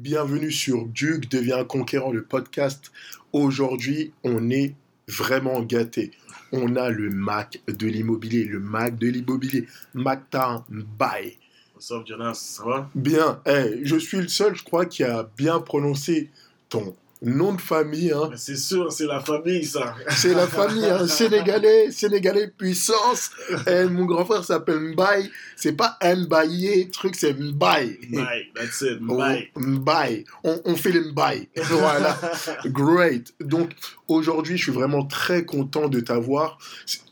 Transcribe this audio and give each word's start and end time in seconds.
bienvenue 0.00 0.50
sur 0.50 0.86
Duke 0.86 1.28
devient 1.28 1.52
un 1.52 1.64
conquérant, 1.64 2.10
le 2.10 2.22
podcast. 2.22 2.90
Aujourd'hui, 3.34 4.12
on 4.24 4.48
est 4.48 4.74
vraiment 5.08 5.60
gâté. 5.60 6.12
On 6.52 6.74
a 6.76 6.88
le 6.88 7.10
Mac 7.10 7.60
de 7.68 7.86
l'immobilier, 7.86 8.44
le 8.44 8.60
Mac 8.60 8.96
de 8.96 9.08
l'immobilier, 9.08 9.66
Mactar 9.92 10.64
Bye. 10.70 11.36
What's 11.74 11.92
Jonas, 12.06 12.34
ça 12.34 12.64
va? 12.64 12.90
Bien, 12.94 13.42
Eh, 13.44 13.80
je 13.82 13.96
suis 13.96 14.16
le 14.18 14.28
seul, 14.28 14.56
je 14.56 14.64
crois, 14.64 14.86
qui 14.86 15.04
a 15.04 15.28
bien 15.36 15.60
prononcé 15.60 16.30
ton 16.70 16.96
nom 17.22 17.52
de 17.54 17.60
famille. 17.60 18.12
Hein. 18.12 18.30
C'est 18.36 18.56
sûr, 18.56 18.90
c'est 18.92 19.06
la 19.06 19.20
famille, 19.20 19.64
ça. 19.64 19.94
C'est 20.08 20.34
la 20.34 20.46
famille, 20.46 20.86
hein. 20.86 21.06
Sénégalais, 21.06 21.90
Sénégalais 21.90 22.48
puissance. 22.48 23.30
Et 23.66 23.84
mon 23.84 24.06
grand 24.06 24.24
frère 24.24 24.44
s'appelle 24.44 24.80
Mbaye. 24.80 25.30
C'est 25.56 25.74
pas 25.74 25.98
Mbaye, 26.02 26.88
truc, 26.90 27.14
c'est 27.16 27.34
Mbaye. 27.34 27.98
Mbaye, 28.10 28.52
that's 28.54 28.80
it, 28.82 29.00
Mbaye. 29.00 29.50
Oh, 29.54 29.60
Mbaye. 29.60 30.24
On, 30.44 30.60
on, 30.64 30.76
fait 30.76 30.92
le 30.92 31.12
Mbaye. 31.12 31.48
voilà. 31.56 32.18
Great. 32.66 33.34
Donc, 33.40 33.70
aujourd'hui, 34.08 34.56
je 34.56 34.64
suis 34.64 34.72
vraiment 34.72 35.04
très 35.04 35.44
content 35.44 35.88
de 35.88 36.00
t'avoir. 36.00 36.58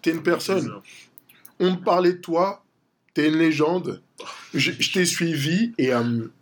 T'es 0.03 0.13
une 0.13 0.23
personne. 0.23 0.73
On 1.61 1.73
me 1.73 1.85
parlait 1.85 2.15
de 2.15 2.19
toi. 2.19 2.65
T'es 3.15 3.29
une 3.29 3.37
légende. 3.37 4.03
Je, 4.55 4.73
je 4.79 4.93
t'ai 4.93 5.05
suivi 5.05 5.73
et 5.77 5.93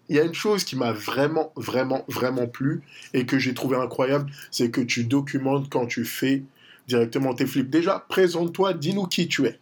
il 0.08 0.16
y 0.16 0.20
a 0.20 0.24
une 0.24 0.34
chose 0.34 0.64
qui 0.64 0.76
m'a 0.76 0.92
vraiment, 0.92 1.52
vraiment, 1.56 2.04
vraiment 2.08 2.46
plu 2.46 2.82
et 3.12 3.26
que 3.26 3.38
j'ai 3.38 3.54
trouvé 3.54 3.76
incroyable, 3.76 4.30
c'est 4.50 4.70
que 4.70 4.80
tu 4.80 5.04
documentes 5.04 5.68
quand 5.68 5.86
tu 5.86 6.04
fais 6.04 6.42
directement 6.86 7.34
tes 7.34 7.46
flips. 7.46 7.70
Déjà, 7.70 8.04
présente-toi, 8.08 8.74
dis-nous 8.74 9.06
qui 9.06 9.28
tu 9.28 9.46
es. 9.46 9.58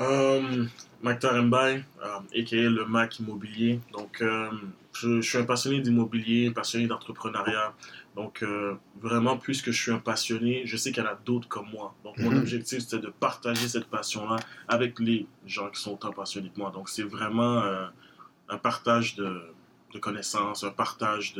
Euh, 0.00 0.66
Maktar 1.02 1.42
Mbaye, 1.42 1.84
euh, 2.02 2.40
a.k.a. 2.40 2.56
le 2.56 2.84
Mac 2.86 3.18
Immobilier. 3.18 3.80
Donc, 3.92 4.22
euh, 4.22 4.50
je, 4.92 5.20
suis 5.20 5.38
un 5.38 5.44
passionné 5.44 5.80
d'immobilier, 5.80 6.50
passionné 6.50 6.86
d'entrepreneuriat. 6.86 7.74
Donc, 8.14 8.42
euh, 8.42 8.74
vraiment, 9.00 9.36
puisque 9.36 9.70
je 9.70 9.82
suis 9.82 9.92
un 9.92 9.98
passionné, 9.98 10.62
je 10.64 10.76
sais 10.76 10.92
qu'il 10.92 11.02
y 11.02 11.06
en 11.06 11.10
a 11.10 11.18
d'autres 11.24 11.48
comme 11.48 11.68
moi. 11.70 11.94
Donc, 12.02 12.18
mon 12.18 12.30
mhm. 12.30 12.38
objectif, 12.38 12.80
c'est 12.86 12.98
de 12.98 13.12
partager 13.20 13.68
cette 13.68 13.86
passion-là 13.86 14.36
avec 14.68 14.98
les 14.98 15.26
gens 15.46 15.68
qui 15.70 15.80
sont 15.80 15.92
autant 15.92 16.12
passionnés 16.12 16.50
que 16.54 16.58
moi. 16.58 16.70
Donc, 16.70 16.88
c'est 16.88 17.02
vraiment 17.02 17.62
un 18.48 18.58
partage 18.58 19.16
de, 19.16 19.42
de 19.92 19.98
connaissances, 19.98 20.64
un 20.64 20.70
partage 20.70 21.34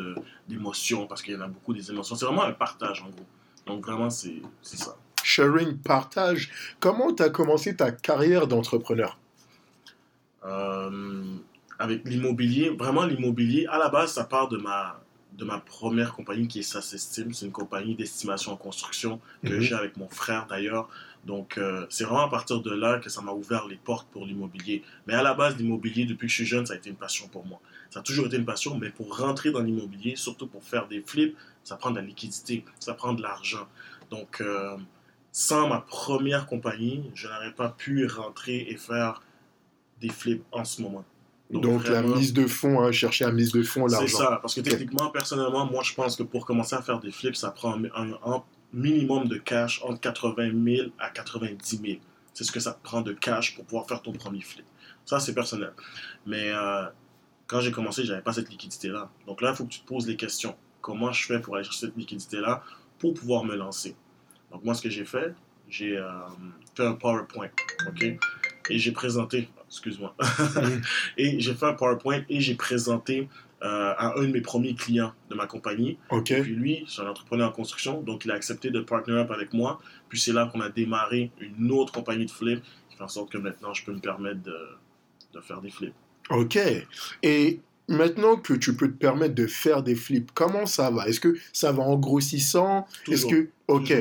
d'émotions, 0.49 1.07
parce 1.07 1.23
qu'il 1.23 1.35
y 1.35 1.37
en 1.37 1.43
a 1.43 1.49
beaucoup 1.49 1.75
des 1.75 1.91
émotions. 1.91 2.17
C'est 2.17 2.27
vraiment 2.27 2.45
un 2.45 2.53
partage, 2.53 3.03
en 3.03 3.11
gros. 3.11 3.27
Donc, 3.67 3.85
vraiment, 3.85 4.11
c'est 4.11 4.43
ça. 4.63 4.97
Sharing, 5.23 5.79
partage. 5.79 6.51
Comment 6.79 7.13
tu 7.13 7.23
as 7.23 7.31
commencé 7.31 7.75
ta 7.75 7.91
carrière 7.91 8.47
d'entrepreneur? 8.47 9.19
Euh, 10.45 11.37
Avec 11.79 12.05
l'immobilier. 12.05 12.71
Vraiment, 12.71 13.05
l'immobilier, 13.05 13.67
à 13.69 13.79
la 13.79 13.89
base, 13.89 14.13
ça 14.13 14.25
part 14.25 14.49
de 14.49 14.57
ma, 14.57 15.01
de 15.37 15.45
ma 15.45 15.59
première 15.59 16.15
compagnie 16.15 16.49
qui 16.49 16.61
est 16.61 16.63
SASESTIM. 16.63 17.33
C'est 17.33 17.47
une 17.47 17.53
compagnie 17.53 17.95
d'estimation 17.95 18.53
en 18.53 18.57
construction 18.57 19.21
que 19.45 19.55
mhm. 19.55 19.61
j'ai 19.61 19.75
avec 19.75 19.97
mon 19.97 20.09
frère, 20.09 20.47
d'ailleurs. 20.47 20.89
Donc, 21.25 21.59
euh, 21.59 21.87
c'est 21.91 22.05
vraiment 22.05 22.25
à 22.25 22.31
partir 22.31 22.61
de 22.61 22.71
là 22.73 22.99
que 22.99 23.11
ça 23.11 23.21
m'a 23.21 23.33
ouvert 23.33 23.67
les 23.67 23.77
portes 23.77 24.09
pour 24.09 24.25
l'immobilier. 24.25 24.83
Mais 25.07 25.15
à 25.15 25.23
la 25.23 25.35
base, 25.35 25.57
l'immobilier, 25.57 26.05
depuis 26.05 26.27
que 26.27 26.31
je 26.31 26.37
suis 26.37 26.47
jeune, 26.47 26.65
ça 26.67 26.75
a 26.75 26.77
été 26.77 26.89
une 26.89 26.97
passion 26.97 27.29
pour 27.29 27.45
moi. 27.45 27.61
Ça 27.91 28.01
a 28.01 28.03
toujours 28.03 28.27
été 28.27 28.37
une 28.37 28.45
passion, 28.45 28.79
mais 28.79 28.91
pour 28.91 29.19
rentrer 29.19 29.51
dans 29.51 29.61
l'immobilier, 29.61 30.17
surtout 30.17 30.47
pour 30.47 30.63
faire 30.63 30.87
des 30.87 31.03
flips, 31.03 31.37
ça 31.65 31.77
prend 31.77 31.91
de 31.91 31.97
la 31.97 32.03
liquidité, 32.03 32.65
ça 32.79 32.95
prend 32.95 33.13
de 33.13 33.23
l'argent. 33.23 33.67
Donc, 34.11 34.41
euh, 34.41 34.77
sans 35.33 35.69
ma 35.69 35.81
première 35.81 36.47
compagnie, 36.47 37.11
je 37.15 37.29
n'aurais 37.29 37.53
pas 37.53 37.69
pu 37.69 38.07
rentrer 38.07 38.67
et 38.69 38.77
faire 38.77 39.21
des 40.01 40.09
flips 40.09 40.45
en 40.53 40.65
ce 40.65 40.81
moment. 40.81 41.05
Donc, 41.51 41.87
la 41.87 42.03
mise 42.03 42.33
de 42.33 42.47
fonds, 42.47 42.81
hein, 42.81 42.91
chercher 42.91 43.25
la 43.25 43.33
mise 43.33 43.53
de 43.53 43.63
fonds, 43.63 43.87
l'argent. 43.87 44.07
C'est 44.07 44.17
ça, 44.17 44.39
parce 44.43 44.55
que 44.55 44.61
techniquement, 44.61 45.11
personnellement, 45.11 45.65
moi 45.67 45.83
je 45.85 45.95
pense 45.95 46.17
que 46.17 46.25
pour 46.25 46.45
commencer 46.45 46.75
à 46.75 46.83
faire 46.83 46.99
des 46.99 47.13
flips, 47.13 47.37
ça 47.37 47.51
prend 47.51 47.75
un, 47.75 48.13
un, 48.25 48.43
minimum 48.73 49.29
de 49.29 49.37
cash 49.37 49.81
entre 49.85 50.01
80 50.01 50.51
000 50.65 50.89
à 50.99 51.11
90 51.11 51.81
000. 51.85 51.99
C'est 52.35 52.45
ce 52.45 52.53
que 52.53 52.61
ça 52.61 52.79
prend 52.83 53.01
de 53.01 53.13
cash 53.13 53.55
pour 53.55 53.65
pouvoir 53.65 53.87
faire 53.87 54.03
ton 54.03 54.13
premier 54.13 54.41
flip. 54.41 54.67
Ça, 55.05 55.21
c'est 55.21 55.35
personnel. 55.35 55.73
Mais 56.27 56.51
euh, 56.51 56.85
quand 57.47 57.61
j'ai 57.61 57.71
commencé, 57.71 58.05
je 58.05 58.11
n'avais 58.11 58.23
pas 58.23 58.33
cette 58.33 58.51
liquidité-là. 58.51 59.09
Donc 59.27 59.41
là, 59.41 59.51
il 59.51 59.57
faut 59.57 59.65
que 59.65 59.71
tu 59.73 59.81
te 59.81 59.87
poses 59.87 60.07
les 60.07 60.17
questions. 60.17 60.57
Comment 60.81 61.13
je 61.13 61.25
fais 61.27 61.41
pour 61.41 61.55
aller 61.55 61.65
chercher 61.65 61.87
cette 61.87 61.97
liquidité-là 61.97 62.63
pour 62.99 63.15
pouvoir 63.15 63.45
me 63.45 63.55
lancer? 63.55 63.97
Donc 64.51 64.65
moi, 64.65 64.75
ce 64.75 64.83
que 64.83 64.91
j'ai 64.91 65.05
fait, 65.05 65.33
j'ai 65.69 65.97
euh, 65.97 66.11
fait 66.75 66.85
un 66.85 66.95
PowerPoint. 66.95 67.51
OK? 67.89 68.05
Et 68.69 68.79
j'ai 68.79 68.93
présenté, 68.93 69.49
excuse-moi, 69.69 70.15
et 71.17 71.41
j'ai 71.41 71.55
fait 71.55 71.67
un 71.67 71.73
PowerPoint 71.73 72.23
et 72.29 72.41
j'ai 72.41 72.55
présenté 72.55 73.29
euh, 73.63 73.95
à 73.97 74.19
un 74.19 74.23
de 74.23 74.33
mes 74.33 74.41
premiers 74.41 74.75
clients 74.75 75.13
de 75.31 75.35
ma 75.35 75.47
compagnie. 75.47 75.99
Okay. 76.11 76.43
Puis 76.43 76.55
lui, 76.55 76.85
c'est 76.89 77.03
un 77.03 77.09
entrepreneur 77.09 77.49
en 77.49 77.53
construction, 77.53 78.03
donc 78.03 78.25
il 78.25 78.31
a 78.31 78.35
accepté 78.35 78.71
de 78.71 78.81
partner 78.81 79.15
up 79.15 79.31
avec 79.31 79.55
moi. 79.55 79.81
Puis 80.09 80.21
c'est 80.21 80.33
là 80.33 80.49
qu'on 80.53 80.61
a 80.61 80.69
démarré 80.69 81.31
une 81.41 81.73
autre 81.73 81.93
compagnie 81.93 82.27
de 82.27 82.31
flip 82.31 82.63
qui 82.91 82.97
fait 82.97 83.03
en 83.03 83.09
sorte 83.09 83.33
que 83.33 83.39
maintenant 83.39 83.73
je 83.73 83.85
peux 83.85 83.93
me 83.93 84.01
permettre 84.01 84.43
de, 84.43 84.59
de 85.33 85.41
faire 85.41 85.61
des 85.61 85.71
flips. 85.71 85.95
Ok. 86.31 86.59
Et 87.23 87.61
Maintenant 87.89 88.37
que 88.37 88.53
tu 88.53 88.75
peux 88.75 88.89
te 88.89 88.97
permettre 88.97 89.35
de 89.35 89.47
faire 89.47 89.85
des 89.85 89.95
flips, 89.95 90.33
comment 90.35 90.67
ça 90.67 90.91
va? 90.91 91.07
Est-ce 91.09 91.21
que 91.21 91.37
ça 91.53 91.71
va 91.71 91.85
en 91.85 91.97
grossissant? 91.97 92.87
Est-ce 93.09 93.27
que 93.27 93.49
ok, 93.69 93.95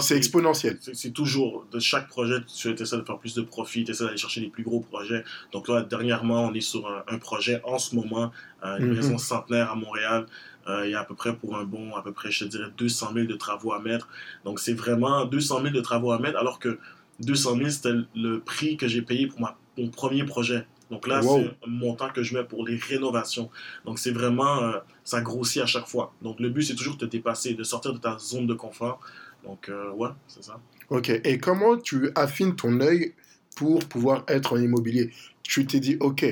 c'est 0.00 0.16
exponentiel. 0.16 0.78
C'est 0.80 1.12
toujours 1.12 1.66
de 1.72 1.78
chaque 1.78 2.08
projet, 2.08 2.36
tu 2.44 2.70
essaies 2.70 2.98
de 2.98 3.02
faire 3.02 3.18
plus 3.18 3.34
de 3.34 3.40
profit, 3.40 3.84
tu 3.84 3.92
essaies 3.92 4.04
d'aller 4.04 4.18
chercher 4.18 4.42
les 4.42 4.48
plus 4.48 4.62
gros 4.62 4.80
projets. 4.80 5.24
Donc 5.52 5.68
là, 5.68 5.82
dernièrement, 5.82 6.46
on 6.46 6.54
est 6.54 6.60
sur 6.60 6.86
un, 7.08 7.18
projet 7.18 7.62
en 7.64 7.78
ce 7.78 7.94
moment, 7.94 8.30
euh, 8.64 8.78
une 8.78 8.88
mhm. 8.88 8.96
maison 8.96 9.18
centenaire 9.18 9.70
à 9.70 9.74
Montréal. 9.74 10.26
Euh, 10.68 10.86
il 10.86 10.90
y 10.90 10.94
a 10.94 11.00
à 11.00 11.04
peu 11.04 11.14
près 11.14 11.34
pour 11.34 11.56
un 11.56 11.64
bon, 11.64 11.94
à 11.96 12.02
peu 12.02 12.12
près, 12.12 12.30
je 12.30 12.44
te 12.44 12.50
dirais, 12.50 12.68
200 12.76 13.12
000 13.14 13.26
de 13.26 13.34
travaux 13.34 13.72
à 13.72 13.80
mettre. 13.80 14.08
Donc 14.44 14.60
c'est 14.60 14.74
vraiment 14.74 15.24
200 15.24 15.62
000 15.62 15.74
de 15.74 15.80
travaux 15.80 16.12
à 16.12 16.18
mettre, 16.18 16.38
alors 16.38 16.58
que 16.58 16.78
200 17.20 17.56
000, 17.56 17.70
c'était 17.70 17.94
le 18.14 18.40
prix 18.40 18.76
que 18.76 18.86
j'ai 18.86 19.02
payé 19.02 19.26
pour 19.26 19.40
ma, 19.40 19.56
mon 19.78 19.88
premier 19.88 20.24
projet. 20.24 20.66
Donc 20.90 21.06
là, 21.06 21.22
c'est 21.22 21.56
un 21.66 21.70
montant 21.70 22.10
que 22.10 22.22
je 22.22 22.36
mets 22.36 22.44
pour 22.44 22.66
les 22.66 22.76
rénovations. 22.76 23.50
Donc 23.84 23.98
c'est 23.98 24.10
vraiment, 24.10 24.62
euh, 24.62 24.78
ça 25.04 25.20
grossit 25.20 25.62
à 25.62 25.66
chaque 25.66 25.86
fois. 25.86 26.12
Donc 26.20 26.40
le 26.40 26.48
but, 26.48 26.62
c'est 26.62 26.74
toujours 26.74 26.96
de 26.96 27.06
te 27.06 27.10
dépasser, 27.10 27.54
de 27.54 27.62
sortir 27.62 27.92
de 27.92 27.98
ta 27.98 28.18
zone 28.18 28.46
de 28.46 28.54
confort. 28.54 29.00
Donc 29.44 29.68
euh, 29.68 29.90
ouais, 29.92 30.10
c'est 30.26 30.42
ça. 30.42 30.60
Ok, 30.88 31.08
et 31.08 31.38
comment 31.38 31.76
tu 31.76 32.10
affines 32.16 32.56
ton 32.56 32.80
œil 32.80 33.14
pour 33.54 33.84
pouvoir 33.88 34.24
être 34.26 34.54
en 34.54 34.60
immobilier? 34.60 35.12
Tu 35.42 35.64
t'es 35.66 35.80
dit, 35.80 35.96
ok, 36.00 36.26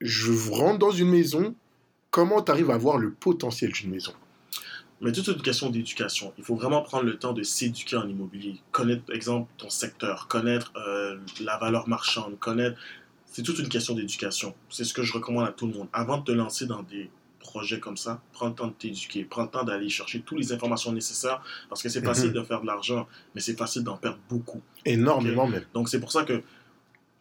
je 0.00 0.50
rentre 0.50 0.78
dans 0.78 0.90
une 0.90 1.10
maison, 1.10 1.54
comment 2.10 2.42
tu 2.42 2.50
arrives 2.50 2.70
à 2.70 2.78
voir 2.78 2.98
le 2.98 3.12
potentiel 3.12 3.70
d'une 3.70 3.90
maison? 3.90 4.12
Mais 5.00 5.10
toute 5.10 5.26
une 5.26 5.42
question 5.42 5.68
d'éducation. 5.68 6.32
Il 6.38 6.44
faut 6.44 6.54
vraiment 6.54 6.80
prendre 6.80 7.04
le 7.04 7.18
temps 7.18 7.32
de 7.32 7.42
s'éduquer 7.42 7.96
en 7.96 8.08
immobilier. 8.08 8.60
Connaître, 8.70 9.02
par 9.02 9.16
exemple, 9.16 9.50
ton 9.58 9.68
secteur, 9.68 10.28
connaître 10.28 10.72
euh, 10.76 11.18
la 11.40 11.58
valeur 11.58 11.88
marchande, 11.88 12.38
connaître 12.38 12.78
c'est 13.32 13.42
toute 13.42 13.58
une 13.58 13.68
question 13.68 13.94
d'éducation. 13.94 14.54
C'est 14.68 14.84
ce 14.84 14.92
que 14.92 15.02
je 15.02 15.12
recommande 15.12 15.46
à 15.46 15.52
tout 15.52 15.66
le 15.66 15.72
monde. 15.72 15.88
Avant 15.92 16.18
de 16.18 16.24
te 16.24 16.32
lancer 16.32 16.66
dans 16.66 16.82
des 16.82 17.10
projets 17.40 17.80
comme 17.80 17.96
ça, 17.96 18.22
prends 18.32 18.48
le 18.48 18.54
temps 18.54 18.68
de 18.68 18.72
t'éduquer, 18.72 19.24
prends 19.24 19.42
le 19.42 19.48
temps 19.48 19.64
d'aller 19.64 19.88
chercher 19.88 20.20
toutes 20.20 20.38
les 20.38 20.52
informations 20.52 20.92
nécessaires 20.92 21.42
parce 21.68 21.82
que 21.82 21.88
c'est 21.88 22.04
facile 22.04 22.28
mhm. 22.28 22.34
de 22.34 22.42
faire 22.42 22.60
de 22.60 22.66
l'argent, 22.66 23.08
mais 23.34 23.40
c'est 23.40 23.56
facile 23.58 23.82
d'en 23.82 23.96
perdre 23.96 24.18
beaucoup. 24.28 24.60
Énormément 24.84 25.46
même. 25.48 25.64
Donc 25.74 25.88
c'est 25.88 25.98
pour 25.98 26.12
ça 26.12 26.24
que 26.24 26.42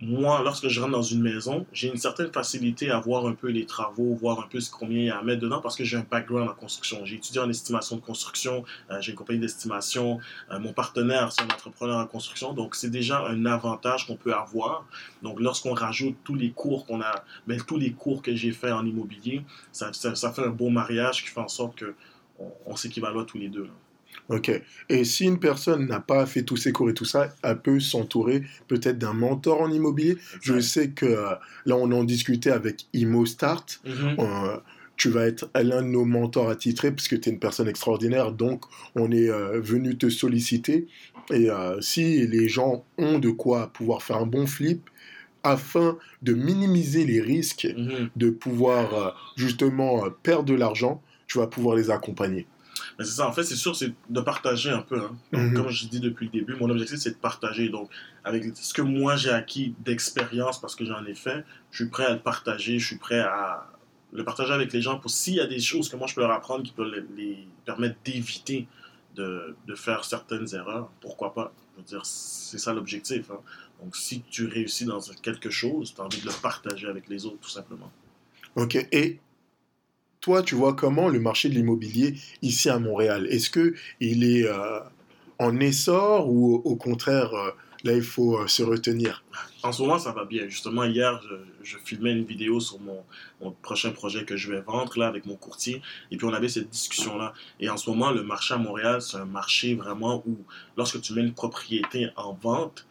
moi, 0.02 0.42
lorsque 0.44 0.68
je 0.68 0.80
rentre 0.80 0.94
dans 0.94 1.04
une 1.04 1.22
maison, 1.22 1.68
j'ai 1.74 1.88
une 1.88 1.98
certaine 1.98 2.32
facilité 2.32 2.90
à 2.90 3.00
voir 3.00 3.28
un 3.28 3.34
peu 3.34 3.50
les 3.50 3.68
travaux, 3.68 4.16
voir 4.16 4.40
un 4.40 4.48
peu 4.48 4.60
ce 4.60 4.72
combien 4.72 4.98
il 4.98 5.06
y 5.06 5.10
a 5.12 5.20
à 5.20 5.22
mettre 5.22 5.42
dedans 5.42 5.62
parce 5.62 5.76
que 5.76 5.84
j'ai 5.84 5.98
un 5.98 6.06
background 6.10 6.50
en 6.50 6.54
construction. 6.56 7.06
J'ai 7.06 7.18
étudié 7.18 7.40
en 7.40 7.50
estimation 7.50 7.98
de 7.98 8.02
construction, 8.02 8.66
euh, 8.90 9.00
j'ai 9.00 9.12
une 9.12 9.18
compagnie 9.18 9.40
d'estimation, 9.40 10.20
euh, 10.50 10.58
mon 10.58 10.74
partenaire, 10.74 11.32
c'est 11.32 11.44
un 11.44 11.46
entrepreneur 11.46 12.00
en 12.00 12.08
construction, 12.08 12.54
donc 12.54 12.74
c'est 12.74 12.90
déjà 12.90 13.24
un 13.28 13.46
avantage 13.46 14.08
qu'on 14.08 14.16
peut 14.16 14.34
avoir. 14.34 14.86
Donc 15.22 15.40
lorsqu'on 15.40 15.74
rajoute 15.74 16.16
tous 16.24 16.36
les 16.36 16.50
cours 16.50 16.88
qu'on 16.88 17.02
a, 17.02 17.24
ben, 17.46 17.62
tous 17.62 17.78
les 17.78 17.92
cours 17.92 18.24
que 18.24 18.36
j'ai 18.36 18.52
fait 18.52 18.72
en 18.72 18.84
immobilier, 18.84 19.44
ça, 19.72 19.92
fait 19.94 20.44
un 20.44 20.50
beau 20.50 20.70
mariage 20.70 21.24
qui 21.24 21.30
fait 21.30 21.40
en 21.40 21.48
sorte 21.48 21.80
qu'on 21.80 22.52
on, 22.66 22.76
s'équivalent 22.76 23.24
tous 23.24 23.38
les 23.38 23.50
deux. 23.50 23.70
Ok. 24.32 24.50
Et 24.90 25.04
si 25.04 25.26
une 25.26 25.40
personne 25.40 25.88
n'a 25.88 26.00
pas 26.00 26.26
fait 26.26 26.44
tous 26.44 26.56
ses 26.56 26.72
cours 26.72 26.90
et 26.90 26.94
tout 26.94 27.06
ça, 27.06 27.34
elle 27.44 27.60
peut 27.60 27.80
s'entourer 27.80 28.44
peut-être 28.68 28.98
d'un 28.98 29.14
mentor 29.14 29.62
en 29.62 29.72
immobilier. 29.72 30.18
Je 30.42 30.60
sais 30.60 30.92
que 30.92 31.06
euh, 31.06 31.36
là, 31.66 31.76
on 31.76 31.92
en 31.92 32.04
discutait 32.04 32.52
avec 32.52 32.88
ImmoStart. 32.94 33.66
Mm 33.86 34.20
euh, 34.20 34.58
tu 34.98 35.10
vas 35.10 35.26
être 35.26 35.50
l'un 35.56 35.82
de 35.82 35.88
nos 35.88 36.06
mentors 36.06 36.50
attitrés 36.50 36.92
puisque 36.92 37.20
tu 37.20 37.30
es 37.30 37.32
une 37.32 37.40
personne 37.40 37.68
extraordinaire. 37.68 38.32
Donc, 38.32 38.66
on 38.94 39.12
est 39.12 39.32
euh, 39.32 39.60
venu 39.60 39.98
te 39.98 40.10
solliciter. 40.10 40.88
Et 41.34 41.48
si 41.80 42.28
les 42.28 42.48
gens 42.50 42.86
ont 43.00 43.18
de 43.18 43.30
quoi 43.30 43.72
pouvoir 43.74 44.04
faire 44.04 44.18
un 44.18 44.28
bon 44.28 44.46
flip, 44.46 44.90
afin 45.44 45.98
de 46.22 46.34
minimiser 46.34 47.06
les 47.06 47.20
risques 47.20 47.68
mhm. 47.76 48.10
de 48.16 48.30
pouvoir 48.30 49.16
justement 49.38 50.04
perdre 50.22 50.46
de 50.46 50.54
l'argent, 50.54 51.02
tu 51.26 51.40
vas 51.40 51.48
pouvoir 51.48 51.76
les 51.76 51.90
accompagner. 51.90 52.46
Mais 52.98 53.06
c'est 53.06 53.12
ça, 53.12 53.28
en 53.28 53.32
fait, 53.32 53.44
c'est 53.44 53.56
sûr, 53.56 53.76
c'est 53.76 53.94
de 54.10 54.22
partager 54.22 54.70
un 54.70 54.82
peu. 54.82 55.00
Hein. 55.00 55.16
Mhm. 55.32 55.54
Comme 55.56 55.70
je 55.70 55.88
dis 55.88 56.00
depuis 56.00 56.26
le 56.26 56.32
début, 56.32 56.56
mon 56.56 56.70
objectif, 56.70 56.98
c'est 57.00 57.12
de 57.12 57.16
partager. 57.16 57.70
Donc, 57.70 57.90
avec 58.24 58.46
ce 58.56 58.74
que 58.74 58.82
moi 58.82 59.16
j'ai 59.16 59.32
acquis 59.32 59.74
d'expérience, 59.80 60.60
parce 60.60 60.76
que 60.76 60.86
j'en 60.86 61.04
ai 61.06 61.16
fait, 61.16 61.44
je 61.72 61.84
suis 61.84 61.90
prêt 61.90 62.06
à 62.06 62.14
le 62.14 62.20
partager, 62.20 62.80
je 62.80 62.86
suis 62.86 62.98
prêt 62.98 63.20
à 63.20 63.68
le 64.14 64.24
partager 64.24 64.54
avec 64.54 64.74
les 64.74 64.82
gens 64.82 65.00
pour 65.00 65.10
s'il 65.10 65.36
y 65.36 65.40
a 65.40 65.48
des 65.48 65.60
choses 65.60 65.88
que 65.88 65.96
moi 65.96 66.06
je 66.08 66.16
peux 66.16 66.22
leur 66.22 66.32
apprendre 66.32 66.64
qui 66.64 66.74
peuvent 66.74 66.92
les, 67.16 67.48
permettre 67.66 67.96
d'éviter 68.04 68.68
de, 69.16 69.56
de, 69.68 69.76
faire 69.76 70.04
certaines 70.04 70.54
erreurs, 70.54 70.90
pourquoi 71.00 71.34
pas? 71.34 71.54
Je 71.74 71.82
veux 71.82 71.88
dire, 71.88 72.06
c'est 72.06 72.58
ça 72.58 72.74
l'objectif. 72.74 73.30
Hein. 73.32 73.40
Donc, 73.82 73.96
si 73.96 74.22
tu 74.30 74.46
réussis 74.46 74.86
dans 74.86 75.00
quelque 75.22 75.50
chose, 75.50 75.94
tu 75.94 76.02
as 76.02 76.06
envie 76.06 76.22
de 76.22 76.26
le 76.26 76.42
partager 76.42 76.88
avec 76.88 77.08
les 77.10 77.26
autres, 77.26 77.40
tout 77.42 77.50
simplement. 77.50 77.92
Ok. 78.56 78.76
Et 78.92 79.20
toi, 80.22 80.44
tu 80.44 80.56
vois 80.56 80.76
comment 80.76 81.10
le 81.10 81.20
marché 81.20 81.50
de 81.50 81.56
l'immobilier 81.56 82.16
ici 82.44 82.70
à 82.70 82.80
Montréal? 82.80 83.28
Est-ce 83.30 83.50
que 83.50 83.74
il 84.00 84.24
est 84.24 84.48
euh, 84.48 84.80
en 85.40 85.60
essor 85.60 86.30
ou 86.30 86.62
au 86.64 86.76
contraire 86.76 87.34
euh, 87.34 87.52
là 87.84 87.94
il 87.94 88.04
faut 88.04 88.38
euh, 88.38 88.48
se 88.48 88.62
retenir? 88.62 89.24
En 89.64 89.72
ce 89.72 89.82
moment, 89.82 89.98
ça 89.98 90.12
va 90.12 90.26
bien. 90.26 90.48
Justement, 90.48 90.84
hier, 90.84 91.20
je, 91.64 91.78
filmais 91.78 92.12
une 92.12 92.24
vidéo 92.24 92.60
sur 92.60 92.80
mon, 92.80 93.04
prochain 93.64 93.92
projet 93.92 94.24
que 94.24 94.38
je 94.38 94.52
vais 94.52 94.62
vendre 94.62 94.98
là 94.98 95.08
avec 95.08 95.26
mon 95.26 95.36
courtier 95.36 95.82
et 96.12 96.18
puis 96.18 96.26
on 96.26 96.34
avait 96.34 96.50
cette 96.50 96.70
discussion 96.70 97.18
là. 97.18 97.34
Et 97.60 97.70
en 97.70 97.78
ce 97.78 97.90
moment, 97.90 98.12
le 98.12 98.24
marché 98.24 98.54
à 98.54 98.58
Montréal, 98.58 99.02
c'est 99.02 99.18
un 99.18 99.26
marché 99.26 99.74
vraiment 99.74 100.24
où 100.28 100.38
lorsque 100.78 101.02
tu 101.02 101.14
mets 101.14 101.22
une 101.22 101.34
propriété 101.34 102.10
en 102.16 102.34
vente, 102.34 102.88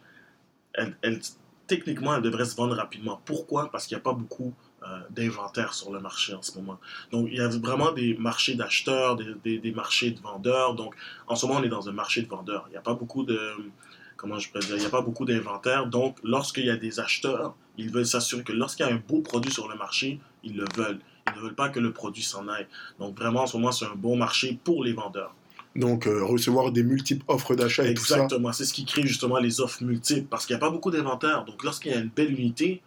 elle, 0.73 1.21
techniquement, 1.67 2.15
elle 2.15 2.21
devrait 2.21 2.45
se 2.45 2.55
vendre 2.55 2.75
rapidement. 2.75 3.21
Pourquoi? 3.23 3.71
Parce 3.71 3.87
qu'il 3.87 3.95
n'y 3.95 4.01
a 4.01 4.03
pas 4.03 4.13
beaucoup 4.13 4.53
d'inventaire 5.11 5.73
sur 5.73 5.91
le 5.91 5.99
marché 5.99 6.33
en 6.33 6.41
ce 6.41 6.57
moment. 6.57 6.79
Donc, 7.11 7.27
il 7.31 7.37
y 7.37 7.41
a 7.41 7.47
vraiment 7.47 7.91
des 7.91 8.15
marchés 8.15 8.55
d'acheteurs, 8.55 9.15
des, 9.15 9.59
des, 9.59 9.71
marchés 9.71 10.11
de 10.11 10.19
vendeurs. 10.19 10.73
Donc, 10.73 10.95
en 11.27 11.35
ce 11.35 11.45
moment, 11.45 11.59
on 11.59 11.63
est 11.63 11.69
dans 11.69 11.87
un 11.87 11.91
marché 11.91 12.21
de 12.23 12.27
vendeurs. 12.27 12.65
Il 12.67 12.71
n'y 12.71 12.77
a 12.77 12.81
pas 12.81 12.95
beaucoup 12.95 13.23
de... 13.23 13.39
Comment 14.17 14.39
je 14.39 14.51
peux 14.51 14.59
dire 14.59 14.75
Il 14.75 14.79
n'y 14.79 14.85
a 14.85 14.89
pas 14.89 15.01
beaucoup 15.01 15.25
d'inventaire. 15.25 15.85
Donc, 15.87 16.17
lorsqu'il 16.23 16.65
y 16.65 16.69
a 16.69 16.77
des 16.77 16.99
acheteurs, 16.99 17.55
ils 17.77 17.91
veulent 17.91 18.05
s'assurer 18.05 18.43
que 18.43 18.53
lorsqu'il 18.53 18.85
y 18.85 18.89
a 18.89 18.91
un 18.91 19.01
beau 19.07 19.21
produit 19.21 19.51
sur 19.51 19.67
le 19.67 19.75
marché, 19.75 20.19
ils 20.43 20.55
le 20.55 20.65
veulent. 20.75 20.99
Ils 21.27 21.37
ne 21.37 21.43
veulent 21.43 21.55
pas 21.55 21.69
que 21.69 21.79
le 21.79 21.91
produit 21.91 22.23
s'en 22.23 22.47
aille. 22.47 22.67
Donc, 22.99 23.17
vraiment, 23.17 23.43
en 23.43 23.47
ce 23.47 23.57
moment, 23.57 23.71
c'est 23.71 23.85
un 23.85 23.95
bon 23.95 24.15
marché 24.15 24.59
pour 24.63 24.83
les 24.83 24.93
vendeurs. 24.93 25.35
Donc, 25.75 26.07
euh, 26.07 26.23
recevoir 26.23 26.71
des 26.71 26.83
multiples 26.83 27.23
offres 27.27 27.55
d'achat 27.55 27.85
et 27.85 27.93
tout 27.93 28.03
ça. 28.03 28.15
Exactement. 28.15 28.51
C'est 28.51 28.65
ce 28.65 28.73
qui 28.73 28.85
crée 28.85 29.03
justement 29.03 29.37
les 29.37 29.61
offres 29.61 29.83
multiples 29.83 30.27
parce 30.27 30.45
qu'il 30.45 30.55
n'y 30.55 30.57
a 30.57 30.65
pas 30.65 30.71
beaucoup 30.71 30.91
d'inventaire. 30.91 31.45
Donc, 31.45 31.63
lorsqu'il 31.63 31.91
y 31.91 31.95
a 31.95 31.99
une 31.99 32.09
belle 32.09 32.33
unité, 32.33 32.81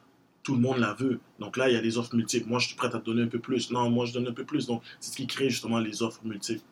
tout 0.45 0.55
le 0.55 0.61
monde 0.61 0.79
la 0.79 0.93
veut. 0.93 1.19
Donc 1.41 1.57
là, 1.57 1.69
il 1.69 1.75
y 1.75 1.77
a 1.77 1.81
des 1.81 1.99
offres 1.99 2.15
multiples. 2.15 2.49
Moi, 2.49 2.61
je 2.61 2.69
suis 2.69 2.77
prêt 2.77 2.89
à 2.89 2.99
te 2.99 3.05
donner 3.05 3.23
un 3.23 3.29
peu 3.29 3.41
plus. 3.41 3.71
Non, 3.73 3.91
moi, 3.91 4.07
je 4.07 4.13
donne 4.13 4.29
un 4.29 4.33
peu 4.33 4.45
plus. 4.45 4.67
Donc, 4.67 4.83
c'est 5.01 5.11
ce 5.11 5.17
qui 5.17 5.27
crée 5.27 5.51
justement 5.51 5.81
les 5.81 6.03
offres 6.03 6.21
multiples. 6.23 6.63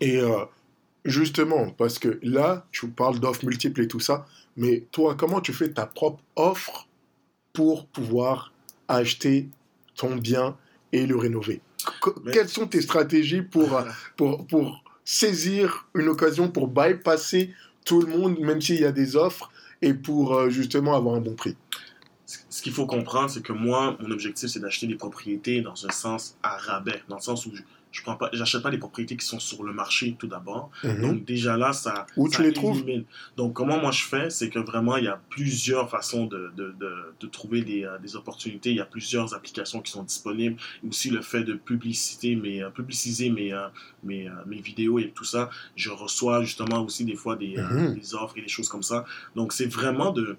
Et 0.00 0.18
euh, 0.18 0.44
justement, 1.04 1.70
parce 1.70 1.98
que 1.98 2.18
là, 2.22 2.64
tu 2.70 2.88
parles 2.88 3.18
d'offres 3.18 3.44
multiples 3.44 3.82
et 3.82 3.88
tout 3.88 4.00
ça, 4.00 4.24
mais 4.56 4.86
toi, 4.92 5.16
comment 5.16 5.40
tu 5.40 5.52
fais 5.52 5.70
ta 5.70 5.84
propre 5.84 6.22
offre 6.36 6.88
pour 7.52 7.86
pouvoir 7.86 8.52
acheter 8.86 9.48
ton 9.96 10.16
bien 10.16 10.56
et 10.92 11.06
le 11.06 11.16
rénover? 11.16 11.60
Quelles 12.32 12.48
sont 12.48 12.68
tes 12.68 12.80
stratégies 12.80 13.42
pour, 13.42 13.82
pour, 14.16 14.46
pour 14.46 14.84
saisir 15.04 15.88
une 15.94 16.08
occasion, 16.08 16.48
pour 16.48 16.68
bypasser 16.68 17.52
tout 17.84 18.00
le 18.00 18.06
monde, 18.06 18.38
même 18.38 18.60
s'il 18.60 18.80
y 18.80 18.84
a 18.84 18.92
des 18.92 19.16
offres, 19.16 19.50
et 19.80 19.94
pour 19.94 20.34
euh, 20.34 20.50
justement 20.50 20.94
avoir 20.94 21.16
un 21.16 21.20
bon 21.20 21.34
prix? 21.34 21.56
Ce 22.28 22.62
qu'il 22.62 22.72
faut 22.72 22.86
comprendre, 22.86 23.30
c'est 23.30 23.42
que 23.42 23.54
moi, 23.54 23.96
mon 24.00 24.10
objectif, 24.10 24.50
c'est 24.50 24.60
d'acheter 24.60 24.86
des 24.86 24.96
propriétés 24.96 25.62
dans 25.62 25.86
un 25.86 25.90
sens 25.90 26.36
à 26.42 26.58
rabais, 26.58 27.02
dans 27.08 27.16
le 27.16 27.22
sens 27.22 27.46
où 27.46 27.54
je, 27.54 27.62
je 27.90 28.02
prends 28.02 28.16
pas, 28.16 28.28
j'achète 28.34 28.62
pas 28.62 28.70
des 28.70 28.76
propriétés 28.76 29.16
qui 29.16 29.24
sont 29.24 29.40
sur 29.40 29.64
le 29.64 29.72
marché 29.72 30.14
tout 30.18 30.26
d'abord. 30.26 30.70
Mhm. 30.84 31.00
Donc 31.00 31.24
déjà 31.24 31.56
là, 31.56 31.72
ça. 31.72 32.06
Où 32.18 32.28
tu 32.28 32.42
les 32.42 32.52
trouves? 32.52 32.84
Donc 33.38 33.54
comment 33.54 33.80
moi 33.80 33.92
je 33.92 34.04
fais, 34.04 34.28
c'est 34.28 34.50
que 34.50 34.58
vraiment 34.58 34.98
il 34.98 35.04
y 35.04 35.08
a 35.08 35.18
plusieurs 35.30 35.88
façons 35.88 36.26
de, 36.26 36.52
de, 36.54 36.74
de, 37.18 37.26
trouver 37.28 37.62
des, 37.62 37.84
euh, 37.84 37.98
des, 37.98 38.14
opportunités. 38.14 38.70
Il 38.70 38.76
y 38.76 38.80
a 38.80 38.84
plusieurs 38.84 39.32
applications 39.34 39.80
qui 39.80 39.90
sont 39.90 40.02
disponibles. 40.02 40.56
Aussi 40.86 41.08
le 41.08 41.22
fait 41.22 41.44
de 41.44 41.54
publicité, 41.54 42.36
mais 42.36 42.62
euh, 42.62 42.68
publiciser 42.68 43.30
mes, 43.30 43.54
euh, 43.54 43.68
mes, 44.02 44.28
mes, 44.46 44.60
vidéos 44.60 44.98
et 44.98 45.10
tout 45.14 45.24
ça. 45.24 45.48
Je 45.76 45.88
reçois 45.88 46.42
justement 46.42 46.82
aussi 46.82 47.06
des 47.06 47.16
fois 47.16 47.36
des, 47.36 47.56
mhm. 47.56 47.94
des 47.94 48.14
offres 48.14 48.36
et 48.36 48.42
des 48.42 48.48
choses 48.48 48.68
comme 48.68 48.82
ça. 48.82 49.06
Donc 49.34 49.54
c'est 49.54 49.66
vraiment 49.66 50.10
de 50.10 50.36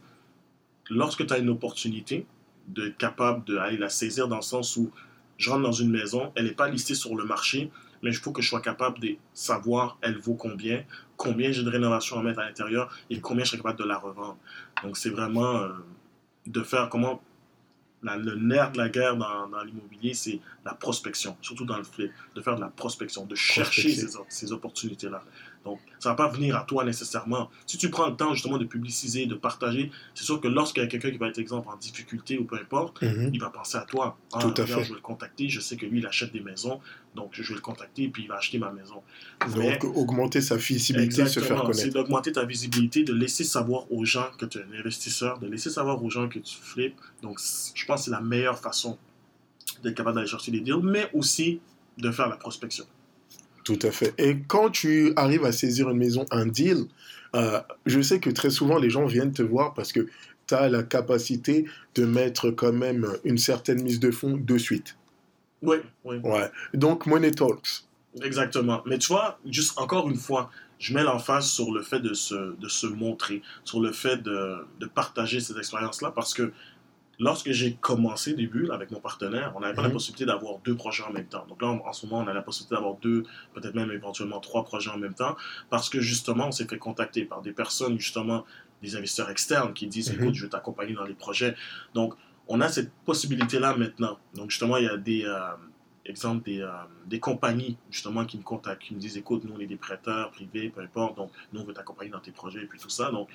lorsque 0.89 1.25
tu 1.25 1.33
as 1.33 1.37
une 1.37 1.49
opportunité, 1.49 2.25
d'être 2.67 2.97
capable 2.97 3.43
d'aller 3.45 3.77
la 3.77 3.89
saisir 3.89 4.27
dans 4.27 4.37
le 4.37 4.41
sens 4.41 4.77
où 4.77 4.91
je 5.37 5.49
rentre 5.49 5.63
dans 5.63 5.71
une 5.71 5.89
maison, 5.89 6.31
elle 6.35 6.45
n'est 6.45 6.51
pas 6.51 6.69
listée 6.69 6.93
sur 6.93 7.15
le 7.15 7.25
marché, 7.25 7.71
mais 8.01 8.11
il 8.11 8.15
faut 8.15 8.31
que 8.31 8.41
je 8.41 8.49
sois 8.49 8.61
capable 8.61 8.99
de 8.99 9.15
savoir 9.33 9.97
elle 10.01 10.17
vaut 10.17 10.35
combien, 10.35 10.83
combien 11.17 11.51
j'ai 11.51 11.63
de 11.63 11.69
rénovation 11.69 12.19
à 12.19 12.23
mettre 12.23 12.39
à 12.39 12.45
l'intérieur 12.45 12.93
et 13.09 13.19
combien 13.19 13.43
je 13.43 13.49
serai 13.49 13.57
capable 13.57 13.79
de 13.79 13.85
la 13.85 13.97
revendre. 13.97 14.37
Donc 14.83 14.97
c'est 14.97 15.09
vraiment 15.09 15.57
euh, 15.57 15.69
de 16.45 16.61
faire 16.61 16.89
comment 16.89 17.21
le 18.01 18.35
nerf 18.35 18.71
de 18.71 18.77
la 18.77 18.89
guerre 18.89 19.17
dans, 19.17 19.47
dans 19.49 19.61
l'immobilier, 19.63 20.13
c'est 20.13 20.39
la 20.63 20.73
prospection, 20.73 21.35
surtout 21.41 21.65
dans 21.65 21.77
le 21.77 21.83
flip, 21.83 22.11
de 22.35 22.41
faire 22.41 22.55
de 22.55 22.61
la 22.61 22.69
prospection, 22.69 23.25
de 23.25 23.35
chercher 23.35 23.93
ces, 23.93 24.07
ces 24.29 24.51
opportunités-là. 24.53 25.23
Donc, 25.65 25.79
ça 25.99 26.09
ne 26.09 26.13
va 26.13 26.15
pas 26.15 26.29
venir 26.29 26.55
à 26.55 26.63
toi 26.63 26.85
nécessairement. 26.85 27.49
Si 27.67 27.77
tu 27.77 27.89
prends 27.89 28.07
le 28.07 28.15
temps 28.15 28.33
justement 28.33 28.57
de 28.57 28.65
publiciser, 28.65 29.25
de 29.25 29.35
partager, 29.35 29.91
c'est 30.15 30.23
sûr 30.23 30.39
que 30.39 30.47
lorsqu'il 30.47 30.81
y 30.81 30.85
a 30.85 30.89
quelqu'un 30.89 31.11
qui 31.11 31.17
va 31.17 31.27
être, 31.27 31.37
exemple, 31.37 31.67
en 31.69 31.75
difficulté 31.75 32.37
ou 32.37 32.45
peu 32.45 32.55
importe, 32.55 33.01
mhm. 33.01 33.31
il 33.33 33.39
va 33.41 33.49
penser 33.49 33.77
à 33.77 33.81
toi. 33.81 34.17
Ah, 34.31 34.39
Tout 34.39 34.53
à 34.61 34.65
fait. 34.65 34.83
Je 34.83 34.89
vais 34.89 34.95
le 34.95 35.01
contacter, 35.01 35.49
je 35.49 35.59
sais 35.59 35.75
que 35.75 35.85
lui, 35.85 35.99
il 35.99 36.05
achète 36.05 36.31
des 36.31 36.39
maisons, 36.39 36.79
donc 37.13 37.31
je 37.33 37.43
vais 37.43 37.55
le 37.55 37.61
contacter 37.61 38.03
et 38.03 38.07
puis 38.09 38.23
il 38.23 38.29
va 38.29 38.35
acheter 38.35 38.57
ma 38.57 38.71
maison. 38.71 39.01
Donc, 39.53 39.83
augmenter 39.83 40.41
sa 40.41 40.55
visibilité, 40.55 41.25
se 41.25 41.39
faire 41.41 41.61
connaître. 41.61 41.77
C'est 41.77 41.89
d'augmenter 41.89 42.31
ta 42.31 42.45
visibilité, 42.45 43.03
de 43.03 43.13
laisser 43.13 43.43
savoir 43.43 43.91
aux 43.91 44.05
gens 44.05 44.29
que 44.37 44.45
tu 44.45 44.59
es 44.59 44.61
un 44.61 44.79
investisseur, 44.79 45.39
de 45.39 45.47
laisser 45.47 45.69
savoir 45.69 46.01
aux 46.03 46.09
gens 46.09 46.29
que 46.29 46.39
tu 46.39 46.55
flippes. 46.55 46.99
Donc, 47.21 47.39
je 47.75 47.85
pense 47.85 48.01
que 48.01 48.05
c'est 48.05 48.11
la 48.11 48.21
meilleure 48.21 48.59
façon 48.59 48.97
d'être 49.83 49.95
capable 49.95 50.15
d'aller 50.15 50.27
chercher 50.27 50.51
des 50.51 50.61
deals, 50.61 50.81
mais 50.81 51.09
aussi 51.13 51.59
de 51.97 52.11
faire 52.11 52.29
la 52.29 52.37
prospection. 52.37 52.85
Tout 53.69 53.87
à 53.87 53.91
fait. 53.91 54.15
Et 54.17 54.35
quand 54.47 54.71
tu 54.71 55.13
arrives 55.15 55.45
à 55.45 55.51
saisir 55.51 55.91
une 55.91 55.97
maison, 55.97 56.25
un 56.31 56.47
deal, 56.47 56.85
euh, 57.35 57.61
je 57.85 58.01
sais 58.01 58.19
que 58.19 58.31
très 58.31 58.49
souvent 58.49 58.79
les 58.79 58.89
gens 58.89 59.05
viennent 59.05 59.31
te 59.31 59.43
voir 59.43 59.75
parce 59.75 59.91
que 59.91 60.07
tu 60.47 60.55
as 60.55 60.69
la 60.69 60.81
capacité 60.81 61.65
de 61.93 62.05
mettre 62.05 62.49
quand 62.49 62.73
même 62.73 63.07
une 63.25 63.37
certaine 63.37 63.83
mise 63.83 63.99
de 63.99 64.09
fonds 64.09 64.37
de 64.37 64.57
suite. 64.57 64.97
Oui, 65.61 65.77
oui. 66.03 66.17
Ouais. 66.23 66.49
Donc, 66.73 67.05
Money 67.05 67.29
Talks. 67.29 67.83
Exactement. 68.23 68.81
Mais 68.87 68.97
tu 68.97 69.09
vois, 69.09 69.37
juste 69.45 69.77
encore 69.77 70.09
une 70.09 70.17
fois, 70.17 70.49
je 70.79 70.95
mets 70.95 71.03
l'emphase 71.03 71.45
sur 71.45 71.71
le 71.71 71.83
fait 71.83 71.99
de 71.99 72.15
se, 72.15 72.57
de 72.59 72.67
se 72.67 72.87
montrer, 72.87 73.43
sur 73.65 73.81
le 73.81 73.91
fait 73.91 74.17
de, 74.17 74.65
de 74.79 74.87
partager 74.87 75.41
ces 75.41 75.55
expériences-là 75.59 76.11
parce 76.15 76.33
que 76.33 76.51
lorsque 77.19 77.51
j'ai 77.51 77.73
commencé 77.75 78.33
début 78.33 78.71
avec 78.71 78.91
mon 78.91 78.99
partenaire, 78.99 79.53
on 79.55 79.59
n'avait 79.59 79.73
pas 79.73 79.81
la 79.81 79.89
mhm. 79.89 79.93
possibilité 79.93 80.25
d'avoir 80.25 80.57
deux 80.59 80.75
projets 80.75 81.03
en 81.03 81.11
même 81.11 81.27
temps. 81.27 81.45
Donc 81.47 81.61
là, 81.61 81.67
en, 81.67 81.93
ce 81.93 82.05
moment, 82.05 82.23
on 82.23 82.27
a 82.27 82.33
la 82.33 82.41
possibilité 82.41 82.75
d'avoir 82.75 82.95
deux, 82.95 83.23
peut-être 83.53 83.75
même 83.75 83.91
éventuellement 83.91 84.39
trois 84.39 84.63
projets 84.63 84.89
en 84.89 84.97
même 84.97 85.13
temps, 85.13 85.35
parce 85.69 85.89
que 85.89 85.99
justement, 85.99 86.47
on 86.47 86.51
s'est 86.51 86.67
fait 86.67 86.77
contacter 86.77 87.25
par 87.25 87.41
des 87.41 87.51
personnes, 87.51 87.99
justement, 87.99 88.45
des 88.81 88.95
investisseurs 88.95 89.29
externes 89.29 89.73
qui 89.73 89.87
disent, 89.87 90.13
mhm. 90.13 90.23
écoute, 90.23 90.35
je 90.35 90.43
vais 90.45 90.49
t'accompagner 90.49 90.93
dans 90.93 91.05
les 91.05 91.13
projets. 91.13 91.55
Donc, 91.93 92.13
on 92.47 92.61
a 92.61 92.69
cette 92.69 92.91
possibilité-là 93.05 93.75
maintenant. 93.75 94.17
Donc, 94.33 94.49
justement, 94.49 94.77
il 94.77 94.85
y 94.85 94.89
a 94.89 94.97
des... 94.97 95.25
Euh, 95.25 95.37
exemples 96.05 96.43
des, 96.43 96.61
euh, 96.61 96.69
des, 97.05 97.19
compagnies 97.19 97.77
justement 97.91 98.25
qui 98.25 98.37
me 98.37 98.41
contactent, 98.41 98.81
qui 98.81 98.95
me 98.95 98.99
disent 98.99 99.15
écoute, 99.15 99.43
nous 99.43 99.53
on 99.55 99.59
est 99.59 99.67
des 99.67 99.75
prêteurs 99.75 100.31
privés, 100.31 100.69
peu 100.69 100.81
importe, 100.81 101.15
donc 101.15 101.31
nous 101.53 101.61
on 101.61 101.63
veut 101.63 101.73
t'accompagner 101.73 102.09
dans 102.09 102.19
tes 102.19 102.31
projets 102.31 102.63
et 102.63 102.65
puis 102.65 102.79
tout 102.79 102.89
ça. 102.89 103.11
Donc 103.11 103.29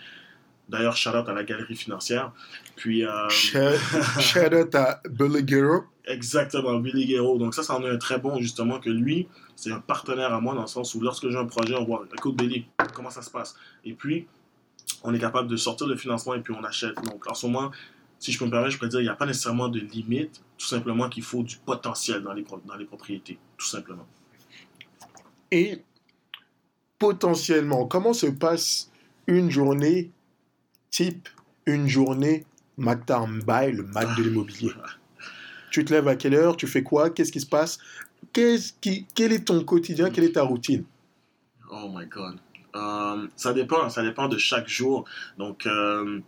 D'ailleurs, 0.69 0.97
shout 0.97 1.11
out 1.11 1.29
à 1.29 1.33
la 1.33 1.45
galerie 1.45 1.77
financière. 1.77 2.33
Puis. 2.77 3.05
Euh... 3.05 3.29
shout 3.29 3.59
out 4.55 4.75
à 4.75 5.01
Billy 5.09 5.43
Guerrero. 5.43 5.85
Exactement, 6.07 6.79
Billy 6.79 7.07
Guerrero. 7.07 7.39
Donc, 7.39 7.55
ça, 7.55 7.63
c'en 7.63 7.83
est 7.83 7.89
un 7.89 7.99
très 7.99 8.19
bon, 8.19 8.39
justement, 8.39 8.81
que 8.81 8.91
lui, 8.91 9.29
c'est 9.57 9.73
un 9.73 9.81
partenaire 9.81 10.33
à 10.33 10.41
moi 10.41 10.55
dans 10.55 10.63
le 10.63 10.67
sens 10.67 10.95
où 10.95 11.01
lorsque 11.01 11.29
j'ai 11.29 11.39
un 11.39 11.47
projet, 11.47 11.75
on 11.75 11.85
voit, 11.85 12.05
écoute, 12.13 12.37
Billy, 12.37 12.67
comment 12.93 13.11
ça 13.11 13.23
se 13.23 13.31
passe? 13.31 13.57
Et 13.85 13.93
puis, 13.93 14.27
on 15.03 15.15
est 15.15 15.19
capable 15.19 15.49
de 15.49 15.57
sortir 15.57 15.87
le 15.87 15.97
financement 15.97 16.35
et 16.35 16.41
puis 16.41 16.55
on 16.59 16.65
achète. 16.65 16.95
Donc, 17.05 17.27
en 17.27 17.35
ce 17.35 17.47
moment, 17.47 17.71
si 18.19 18.33
je 18.33 18.39
peux 18.39 18.47
me 18.47 18.51
permettre, 18.51 18.73
je 18.73 18.79
peux 18.79 18.89
dire, 18.89 19.01
il 19.01 19.05
n'y 19.05 19.11
a 19.11 19.15
pas 19.15 19.27
nécessairement 19.27 19.69
de 19.69 19.81
limite, 19.81 20.43
tout 20.57 20.67
simplement 20.67 21.09
qu'il 21.09 21.23
faut 21.23 21.43
du 21.43 21.57
potentiel 21.57 22.23
dans 22.23 22.33
les, 22.33 22.45
dans 22.65 22.77
les 22.77 22.85
propriétés, 22.87 23.39
tout 23.57 23.67
simplement. 23.67 24.07
Et 25.51 25.83
potentiellement, 26.99 27.87
comment 27.87 28.13
se 28.13 28.27
passe 28.27 28.91
une 29.27 29.51
journée 29.51 30.11
type 30.95 31.29
une 31.67 31.89
journée 31.89 32.45
Mac 32.77 33.01
le 33.09 33.83
Mac 33.83 34.17
de 34.17 34.23
l'immobilier. 34.23 34.71
tu 35.71 35.85
te 35.85 35.93
lèves 35.93 36.07
à 36.07 36.15
quelle 36.15 36.35
heure 36.35 36.57
Tu 36.57 36.69
fais 36.69 36.85
quoi 36.85 37.11
Qu'est-ce 37.11 37.33
qui 37.33 37.41
se 37.41 37.47
passe 37.47 37.79
Qu'est-ce 38.33 38.73
qui, 38.81 39.07
Quel 39.15 39.33
est 39.33 39.47
ton 39.47 39.65
quotidien 39.65 40.11
Quelle 40.11 40.25
est 40.25 40.33
ta 40.33 40.43
routine? 40.43 40.85
Oh 41.71 41.91
my 41.93 42.07
God. 42.07 42.37
Euh, 42.77 43.27
ça 43.35 43.53
dépend, 43.53 43.89
ça 43.89 44.03
dépend 44.03 44.29
de 44.29 44.39
chaque 44.39 44.69
jour. 44.69 45.05
Donc, 45.37 45.67
euh, 45.67 46.21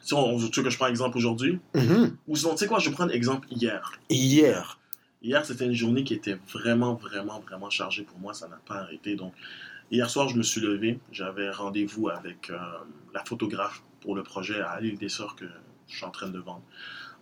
si 0.00 0.14
on, 0.14 0.38
tu 0.48 0.60
veux 0.60 0.64
que 0.64 0.70
je 0.70 0.78
prends 0.78 0.86
exemple 0.86 1.16
aujourd'hui? 1.16 1.58
Mm-hmm. 1.74 2.12
Ou 2.28 2.36
sinon, 2.36 2.52
tu 2.52 2.58
sais 2.58 2.66
quoi, 2.66 2.78
je 2.78 2.90
vais 2.90 2.94
prendre 2.94 3.12
exemple 3.12 3.48
hier. 3.50 3.92
Hier 4.08 4.78
Hier, 5.22 5.44
c'était 5.44 5.66
une 5.66 5.74
journée 5.74 6.04
qui 6.04 6.14
était 6.14 6.38
vraiment, 6.52 6.94
vraiment, 6.94 7.40
vraiment 7.40 7.70
chargée 7.70 8.04
pour 8.04 8.18
moi. 8.20 8.32
Ça 8.32 8.46
n'a 8.46 8.60
pas 8.64 8.76
arrêté. 8.76 9.16
Donc, 9.16 9.34
hier 9.90 10.08
soir, 10.10 10.28
je 10.28 10.36
me 10.36 10.42
suis 10.42 10.60
levé. 10.60 10.98
J'avais 11.12 11.50
rendez-vous 11.50 12.08
avec 12.08 12.50
euh, 12.50 12.58
la 13.14 13.24
photographe 13.24 13.82
pour 14.00 14.14
le 14.14 14.22
projet 14.22 14.60
à 14.60 14.80
l'île 14.80 14.98
des 14.98 15.08
Sœurs 15.08 15.36
que 15.36 15.46
je 15.88 15.96
suis 15.96 16.04
en 16.04 16.10
train 16.10 16.28
de 16.28 16.38
vendre. 16.38 16.62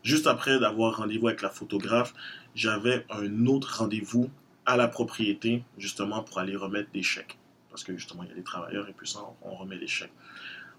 Juste 0.02 0.26
après 0.26 0.58
d'avoir 0.61 0.99
rendez-vous 0.99 1.28
avec 1.28 1.42
la 1.42 1.50
photographe, 1.50 2.14
j'avais 2.54 3.04
un 3.11 3.46
autre 3.46 3.78
rendez-vous 3.78 4.30
à 4.64 4.76
la 4.76 4.88
propriété, 4.88 5.64
justement, 5.78 6.23
pour 6.23 6.38
aller 6.38 6.56
remettre 6.56 6.90
des 6.92 7.02
chèques. 7.02 7.38
Parce 7.70 7.85
que, 7.85 7.96
justement, 7.96 8.23
il 8.25 8.30
y 8.30 8.32
a 8.32 8.35
des 8.35 8.42
travailleurs 8.42 8.88
et 8.88 8.92
puis 8.92 9.08
ça, 9.08 9.20
on 9.42 9.54
remet 9.54 9.78
des 9.78 9.87
chèques. 9.87 10.12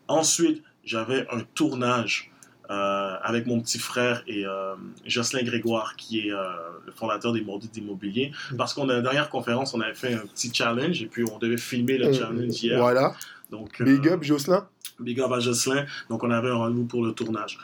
Ensuite, 0.08 0.64
j'avais 0.84 1.28
un 1.30 1.42
tournage 1.56 2.32
avec 2.70 3.46
mon 3.46 3.60
petit 3.60 3.80
frère 3.80 4.24
et 4.28 4.46
euh, 4.46 4.76
Jocelyn 5.06 5.44
Grégoire, 5.44 5.96
qui 5.96 6.28
est 6.28 6.32
euh, 6.32 6.38
le 6.86 6.92
fondateur 6.92 7.34
des 7.34 7.42
Mordus 7.42 7.68
d'immobilier. 7.68 8.32
Mm. 8.52 8.58
Parce 8.58 8.74
qu'on 8.74 8.90
a 8.90 8.94
la 8.94 9.02
dernière 9.02 9.30
conférence, 9.30 9.74
on 9.74 9.82
avait 9.82 9.94
fait 9.94 10.14
un 10.14 10.26
petit 10.26 10.52
challenge 10.54 11.02
et 11.02 11.08
puis 11.08 11.24
on 11.32 11.38
devait 11.38 11.58
filmer 11.58 11.98
le 11.98 12.12
challenge 12.14 12.64
hier. 12.64 12.80
Voilà. 12.80 13.14
Donc, 13.50 13.82
Big 13.82 14.08
up, 14.08 14.24
Jocelyn. 14.24 14.68
Big 15.00 15.20
up 15.22 15.32
à 15.32 15.40
Jocelyn. 15.40 15.86
Donc, 16.10 16.24
on 16.24 16.32
avait 16.32 16.50
un 16.50 16.56
rendez-vous 16.56 16.86
pour 16.86 17.04
le 17.04 17.14
tournage. 17.14 17.58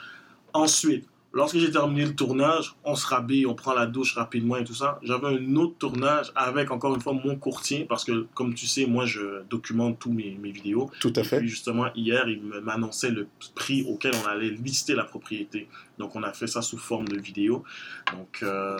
Ensuite, 0.52 1.06
Lorsque 1.34 1.58
j'ai 1.58 1.72
terminé 1.72 2.06
le 2.06 2.14
tournage, 2.14 2.76
on 2.84 2.94
se 2.94 3.04
rhabille, 3.08 3.44
on 3.44 3.54
prend 3.54 3.74
la 3.74 3.86
douche 3.86 4.14
rapidement 4.14 4.56
et 4.56 4.62
tout 4.62 4.74
ça. 4.74 5.00
J'avais 5.02 5.26
un 5.26 5.56
autre 5.56 5.74
tournage 5.78 6.30
avec, 6.36 6.70
encore 6.70 6.94
une 6.94 7.00
fois, 7.00 7.12
mon 7.12 7.34
courtier, 7.34 7.84
parce 7.86 8.04
que, 8.04 8.26
comme 8.34 8.54
tu 8.54 8.68
sais, 8.68 8.86
moi, 8.86 9.04
je 9.04 9.42
documente 9.50 9.98
tous 9.98 10.12
mes, 10.12 10.38
mes 10.40 10.52
vidéos. 10.52 10.92
Tout 11.00 11.12
à 11.16 11.24
fait. 11.24 11.36
Et 11.36 11.38
puis, 11.40 11.48
justement, 11.48 11.92
hier, 11.96 12.28
il 12.28 12.40
m'annonçait 12.40 13.10
le 13.10 13.26
prix 13.56 13.84
auquel 13.88 14.12
on 14.24 14.28
allait 14.28 14.50
lister 14.50 14.94
la 14.94 15.02
propriété. 15.02 15.68
Donc, 15.98 16.14
on 16.14 16.22
a 16.22 16.32
fait 16.32 16.46
ça 16.46 16.62
sous 16.62 16.78
forme 16.78 17.08
de 17.08 17.18
vidéo. 17.18 17.64
Donc, 18.12 18.38
euh, 18.44 18.78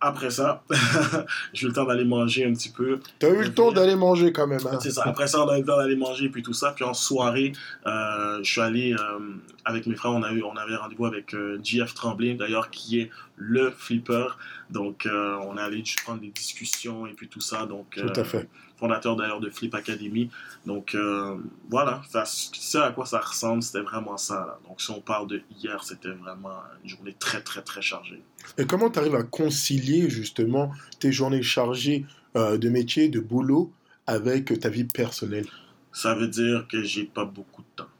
après 0.00 0.30
ça, 0.30 0.62
j'ai 1.52 1.64
eu 1.64 1.68
le 1.68 1.74
temps 1.74 1.84
d'aller 1.84 2.04
manger 2.04 2.44
un 2.44 2.52
petit 2.52 2.68
peu. 2.68 3.00
T'as 3.18 3.30
eu 3.30 3.42
le 3.42 3.52
temps 3.52 3.72
d'aller 3.72 3.96
manger 3.96 4.32
quand 4.32 4.46
même. 4.46 4.60
Hein? 4.70 4.78
C'est 4.80 4.92
ça. 4.92 5.02
Après 5.04 5.26
ça, 5.26 5.44
on 5.44 5.48
a 5.48 5.56
eu 5.56 5.60
le 5.60 5.66
temps 5.66 5.76
d'aller 5.76 5.96
manger 5.96 6.26
et 6.26 6.28
puis 6.28 6.42
tout 6.42 6.52
ça. 6.52 6.72
Puis 6.72 6.84
en 6.84 6.94
soirée, 6.94 7.52
euh, 7.86 8.38
je 8.42 8.50
suis 8.50 8.60
allé 8.60 8.92
euh, 8.92 9.18
avec 9.64 9.86
mes 9.86 9.96
frères. 9.96 10.12
On, 10.12 10.22
a 10.22 10.32
eu, 10.32 10.42
on 10.42 10.56
avait 10.56 10.76
rendez-vous 10.76 11.06
avec 11.06 11.34
euh, 11.34 11.58
JF 11.62 11.94
Tremblay, 11.94 12.34
d'ailleurs, 12.34 12.70
qui 12.70 13.00
est 13.00 13.10
le 13.38 13.70
flipper. 13.70 14.28
Donc, 14.70 15.06
on 15.06 15.56
est 15.56 15.60
allé 15.60 15.82
prendre 16.04 16.20
des 16.20 16.30
discussions 16.30 17.06
et 17.06 17.12
puis 17.12 17.28
tout 17.28 17.40
ça. 17.40 17.66
Donc, 17.66 17.98
tout 17.98 18.20
à 18.20 18.24
fait 18.24 18.48
fondateur 18.78 19.16
d'ailleurs 19.16 19.40
de 19.40 19.50
Flip 19.50 19.74
Academy. 19.74 20.30
Donc 20.64 20.94
euh, 20.94 21.36
voilà, 21.68 22.02
ça, 22.08 22.86
à 22.86 22.92
quoi 22.92 23.06
ça 23.06 23.18
ressemble, 23.18 23.62
c'était 23.62 23.80
vraiment 23.80 24.16
ça. 24.16 24.58
Donc 24.66 24.80
si 24.80 24.90
on 24.90 25.00
parle 25.00 25.26
de 25.26 25.42
hier, 25.58 25.82
c'était 25.84 26.10
vraiment 26.10 26.56
une 26.82 26.88
journée 26.88 27.16
très 27.18 27.42
très 27.42 27.62
très 27.62 27.82
chargée. 27.82 28.22
Et 28.56 28.66
comment 28.66 28.90
tu 28.90 28.98
arrives 28.98 29.16
à 29.16 29.24
concilier 29.24 30.08
justement 30.08 30.72
tes 31.00 31.12
journées 31.12 31.42
chargées 31.42 32.06
euh, 32.36 32.56
de 32.56 32.68
métier, 32.68 33.08
de 33.08 33.20
boulot, 33.20 33.72
avec 34.06 34.58
ta 34.60 34.68
vie 34.68 34.84
personnelle? 34.84 35.46
Ça 35.92 36.14
veut 36.14 36.28
dire 36.28 36.66
que 36.70 36.82
j'ai 36.82 37.04
pas 37.04 37.24
beaucoup 37.24 37.62
de 37.62 37.68
temps. 37.76 37.90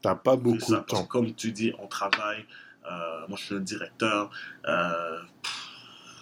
T'as 0.00 0.14
pas 0.14 0.36
beaucoup 0.36 0.72
de 0.72 0.80
temps. 0.80 1.04
comme 1.04 1.32
tu 1.34 1.52
dis, 1.52 1.72
on 1.78 1.86
travaille. 1.86 2.44
Euh, 2.90 3.26
moi, 3.28 3.38
je 3.38 3.44
suis 3.44 3.54
un 3.54 3.60
directeur. 3.60 4.30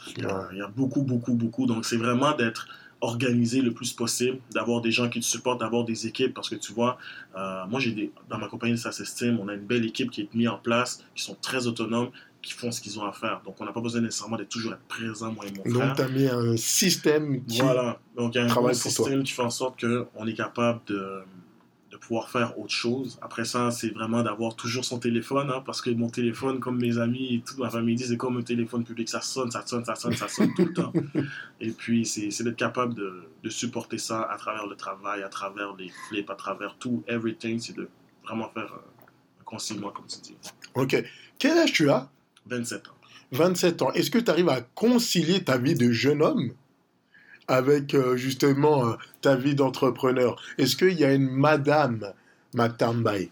Il 0.07 0.19
y, 0.19 0.57
y, 0.57 0.63
a 0.63 0.69
beaucoup, 0.69 1.03
beaucoup, 1.03 1.35
beaucoup. 1.35 1.67
Donc, 1.67 1.85
c'est 1.85 1.97
vraiment 1.97 2.33
d'être 2.33 2.67
organiser 3.01 3.63
le 3.63 3.73
plus 3.73 3.93
possible, 3.93 4.39
d'avoir 4.53 4.81
des 4.81 4.91
gens 4.91 5.09
qui 5.09 5.21
te 5.21 5.25
supportent, 5.25 5.61
d'avoir 5.61 5.85
des 5.85 6.07
équipes, 6.07 6.35
parce 6.35 6.49
que 6.49 6.55
tu 6.55 6.73
vois, 6.73 6.99
euh, 7.37 7.67
moi 7.67 7.81
j'ai 7.81 7.93
des, 7.93 8.13
dans 8.29 8.39
ma 8.39 8.49
compagnie 8.49 8.77
ça 8.77 8.93
s'estime, 8.93 9.39
on 9.41 9.49
a 9.49 9.55
une 9.55 9.65
belle 9.65 9.85
équipe 9.85 10.11
qui 10.11 10.23
est 10.23 10.35
mise 10.35 10.49
en 10.49 10.59
place, 10.59 11.03
qui 11.15 11.23
sont 11.23 11.37
très 11.41 11.67
autonomes, 11.67 12.11
qui 12.43 12.53
font 12.53 12.71
ce 12.71 12.81
qu'ils 12.81 12.99
ont 12.99 13.05
à 13.05 13.13
faire. 13.13 13.41
Donc 13.45 13.57
on 13.61 13.65
n'a 13.65 13.73
pas 13.73 13.81
besoin 13.81 14.01
nécessairement 14.01 14.37
d'être 14.37 14.49
toujours 14.49 14.73
être 14.73 14.87
présent, 14.89 15.33
moi 15.33 15.47
et 15.47 15.53
mon 15.53 15.63
frère. 15.63 15.89
Donc 15.89 15.97
tu 15.97 16.03
as 16.03 16.09
mis 16.09 16.27
un 16.27 16.57
système 16.57 17.45
qui 17.45 17.61
Voilà, 17.61 17.99
donc 18.17 18.35
il 18.35 18.39
y 18.39 18.41
a 18.41 18.53
un 18.53 18.73
système 18.75 19.23
qui 19.23 19.33
fait 19.33 19.43
en 19.43 19.51
sorte 19.51 19.81
qu'on 19.81 20.27
est 20.27 20.35
capable 20.35 20.81
de 20.87 21.21
pouvoir 22.01 22.31
faire 22.31 22.59
autre 22.59 22.73
chose. 22.73 23.19
Après 23.23 23.45
ça, 23.45 23.71
c'est 23.71 23.91
vraiment 23.91 24.23
d'avoir 24.23 24.57
toujours 24.57 24.85
son 24.85 24.99
téléphone, 24.99 25.51
hein, 25.51 25.63
parce 25.65 25.81
que 25.81 25.91
mon 25.91 26.09
téléphone, 26.09 26.59
comme 26.59 26.79
mes 26.79 26.99
amis 26.99 27.35
et 27.35 27.41
toute 27.41 27.59
ma 27.59 27.71
famille 27.71 27.95
disent, 27.95 28.09
c'est 28.09 28.17
comme 28.17 28.39
un 28.39 28.43
téléphone 28.43 28.85
public, 28.85 29.09
ça 29.09 29.21
sonne, 29.21 29.51
ça 29.51 29.65
sonne, 29.65 29.85
ça 29.85 29.95
sonne, 29.95 30.15
ça 30.15 30.29
sonne 30.29 30.53
tout 30.55 30.65
le 30.65 30.73
temps. 30.73 30.93
Et 31.61 31.71
puis, 31.71 32.05
c'est 32.07 32.43
d'être 32.43 32.57
capable 32.57 32.95
de, 32.95 33.23
de, 33.43 33.49
supporter 33.51 33.99
ça 33.99 34.23
à 34.23 34.37
travers 34.37 34.67
le 34.67 34.77
travail, 34.77 35.23
à 35.23 35.29
travers 35.29 35.77
les 35.77 35.91
flips, 36.09 36.31
à 36.31 36.35
travers 36.35 36.77
tout, 36.79 37.05
everything, 37.07 37.61
c'est 37.61 37.77
de 37.77 37.89
vraiment 38.25 38.49
faire 38.49 38.73
un 39.41 39.45
conciliement, 39.45 39.91
comme 39.91 40.07
tu 40.07 40.19
dis. 40.21 40.37
Ok. 40.75 41.03
Quel 41.39 41.59
âge 41.59 41.73
tu 41.73 41.91
as? 41.91 42.09
27 42.47 42.89
ans. 42.89 42.93
27 43.33 43.83
ans. 43.83 43.93
Est-ce 43.93 44.11
que 44.11 44.19
tu 44.19 44.31
arrives 44.31 44.49
à 44.49 44.61
concilier 44.61 45.45
ta 45.45 45.59
vie 45.59 45.75
de 45.75 45.91
jeune 45.93 46.23
homme 46.23 46.53
avec 47.51 47.95
euh, 47.95 48.17
justement 48.17 48.87
euh, 48.87 48.93
ta 49.21 49.35
vie 49.35 49.57
d'entrepreneur 49.57 50.41
Est-ce 50.57 50.77
qu'il 50.77 50.99
y 50.99 51.05
a 51.05 51.13
une 51.13 51.29
Madame 51.29 52.13
McTambay 52.55 53.31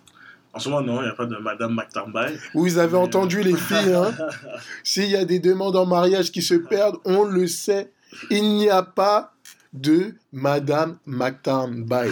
en 0.54 0.60
ce 0.60 0.70
moment, 0.70 0.82
non, 0.82 1.02
il 1.02 1.04
n'y 1.04 1.10
a 1.10 1.14
pas 1.14 1.26
de 1.26 1.36
Madame 1.36 1.74
McTambay. 1.74 2.36
Vous 2.54 2.78
avez 2.78 2.96
entendu 2.96 3.42
les 3.42 3.54
filles, 3.54 3.92
hein? 3.92 4.12
S'il 4.82 5.04
y 5.04 5.14
a 5.14 5.24
des 5.24 5.38
demandes 5.38 5.76
en 5.76 5.86
mariage 5.86 6.32
qui 6.32 6.42
se 6.42 6.54
perdent, 6.54 6.96
on 7.04 7.24
le 7.24 7.46
sait. 7.46 7.92
Il 8.30 8.54
n'y 8.54 8.68
a 8.68 8.82
pas 8.82 9.34
de 9.72 10.14
Madame 10.32 10.96
McTambay 11.06 12.10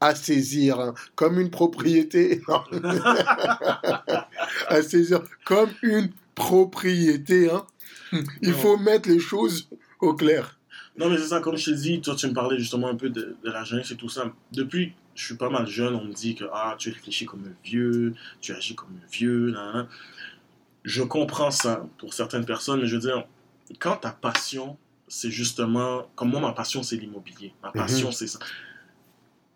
à 0.00 0.14
saisir 0.14 0.78
hein, 0.78 0.94
comme 1.16 1.40
une 1.40 1.50
propriété. 1.50 2.42
à 4.68 4.82
saisir 4.82 5.22
comme 5.44 5.70
une 5.82 6.10
propriété. 6.34 7.50
Hein. 7.50 7.64
Il 8.42 8.52
faut 8.52 8.76
mettre 8.76 9.08
les 9.08 9.18
choses 9.18 9.68
au 9.98 10.14
clair. 10.14 10.56
Non, 10.98 11.08
mais 11.08 11.16
c'est 11.16 11.28
ça, 11.28 11.40
comme 11.40 11.56
je 11.56 11.70
te 11.70 11.76
dis, 11.76 12.00
toi, 12.00 12.14
tu 12.14 12.26
me 12.26 12.34
parlais 12.34 12.58
justement 12.58 12.88
un 12.88 12.96
peu 12.96 13.08
de, 13.08 13.36
la 13.44 13.64
jeunesse 13.64 13.90
et 13.90 13.96
tout 13.96 14.10
ça. 14.10 14.30
Depuis, 14.52 14.92
je 15.14 15.24
suis 15.24 15.36
pas 15.36 15.48
mal 15.48 15.66
jeune, 15.66 15.94
on 15.94 16.04
me 16.04 16.12
dit 16.12 16.34
que 16.34 16.44
ah, 16.52 16.74
tu 16.78 16.90
réfléchis 16.90 17.24
comme 17.24 17.44
un 17.46 17.54
vieux, 17.64 18.14
tu 18.40 18.52
agis 18.52 18.74
comme 18.74 18.90
un 18.90 19.10
vieux. 19.10 19.54
Je 20.84 21.02
comprends 21.02 21.50
ça 21.50 21.86
pour 21.98 22.12
certaines 22.12 22.44
personnes, 22.44 22.80
mais 22.80 22.86
je 22.86 22.96
veux 22.96 23.00
dire, 23.00 23.24
quand 23.78 23.96
ta 23.96 24.10
passion, 24.10 24.76
c'est 25.08 25.30
justement. 25.30 26.10
Comme 26.14 26.30
moi, 26.30 26.40
ma 26.40 26.52
passion, 26.52 26.82
c'est 26.82 26.96
l'immobilier. 26.96 27.54
Ma 27.62 27.70
passion, 27.70 28.08
mhm. 28.08 28.12
c'est 28.12 28.26
ça. 28.26 28.38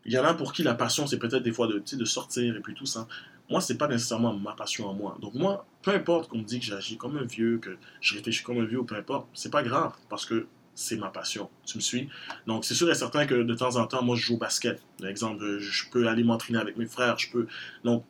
Il 0.07 0.13
y 0.13 0.19
en 0.19 0.25
a 0.25 0.35
pour 0.35 0.53
qui 0.53 0.63
la 0.63 0.75
passion, 0.75 1.07
c'est 1.07 1.19
peut-être 1.19 1.43
des 1.43 1.53
fois 1.53 1.67
de, 1.67 1.83
de 1.93 2.05
sortir 2.05 2.57
et 2.57 2.61
puis 2.61 2.75
tout 2.75 2.87
ça. 2.87 3.09
Moi, 3.51 3.61
c'est 3.61 3.77
pas 3.77 3.89
nécessairement 3.89 4.35
ma 4.35 4.53
passion 4.53 4.89
à 4.89 4.93
moi. 4.93 5.19
Donc, 5.21 5.35
moi, 5.35 5.67
peu 5.83 5.93
importe 5.93 6.29
qu'on 6.29 6.39
me 6.39 6.45
dit 6.45 6.61
que 6.61 6.67
j'agis 6.67 6.97
comme 6.97 7.17
un 7.17 7.25
vieux, 7.25 7.59
que 7.59 7.77
je 8.01 8.15
réfléchis 8.15 8.43
comme 8.43 8.59
un 8.59 8.65
vieux, 8.65 8.83
peu 8.85 8.97
importe, 8.97 9.29
c'est 9.35 9.51
pas 9.51 9.63
grave 9.63 9.93
parce 10.09 10.25
que 10.25 10.47
c'est 10.77 10.97
ma 10.97 11.09
passion. 11.09 11.51
Tu 11.65 11.79
me 11.79 11.83
suis? 11.83 12.09
Donc, 12.47 12.65
c'est 12.65 12.75
sûr 12.75 12.89
et 12.91 12.95
certain 12.95 13.27
que 13.27 13.35
de 13.35 13.55
temps 13.55 13.77
en 13.77 13.87
temps, 13.87 14.05
moi, 14.05 14.15
je 14.15 14.27
joue 14.27 14.35
au 14.35 14.39
basket. 14.39 14.81
Par 15.01 15.09
exemple, 15.09 15.59
je 15.59 15.91
peux 15.91 16.07
aller 16.07 16.23
m'entraîner 16.23 16.59
avec 16.59 16.77
mes 16.77 16.87
frères. 16.87 17.19
Je 17.19 17.31
peux... 17.31 17.49
Donc, 17.83 18.05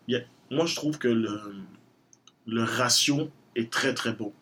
moi, 0.51 0.67
je 0.67 0.75
trouve 0.75 0.99
que 0.99 1.09
le, 1.09 1.41
le 2.47 2.65
ratio 2.65 3.31
est 3.55 3.71
très, 3.73 3.95
très 3.95 4.13
beau. 4.13 4.35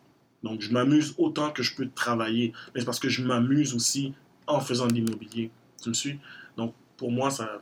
Donc, 0.43 0.61
je 0.61 0.71
m'amuse 0.71 1.13
autant 1.17 1.51
que 1.51 1.63
je 1.63 1.75
peux 1.75 1.87
travailler. 1.87 2.51
Mais 2.73 2.81
c'est 2.81 2.85
parce 2.85 2.99
que 2.99 3.09
je 3.09 3.21
m'amuse 3.23 3.75
aussi 3.75 4.13
en 4.47 4.59
faisant 4.59 4.87
de 4.87 4.93
l'immobilier. 4.93 5.51
Tu 5.81 5.89
me 5.89 5.93
suis? 5.93 6.19
Donc, 6.57 6.73
pour 6.97 7.11
moi, 7.11 7.29
ça, 7.29 7.61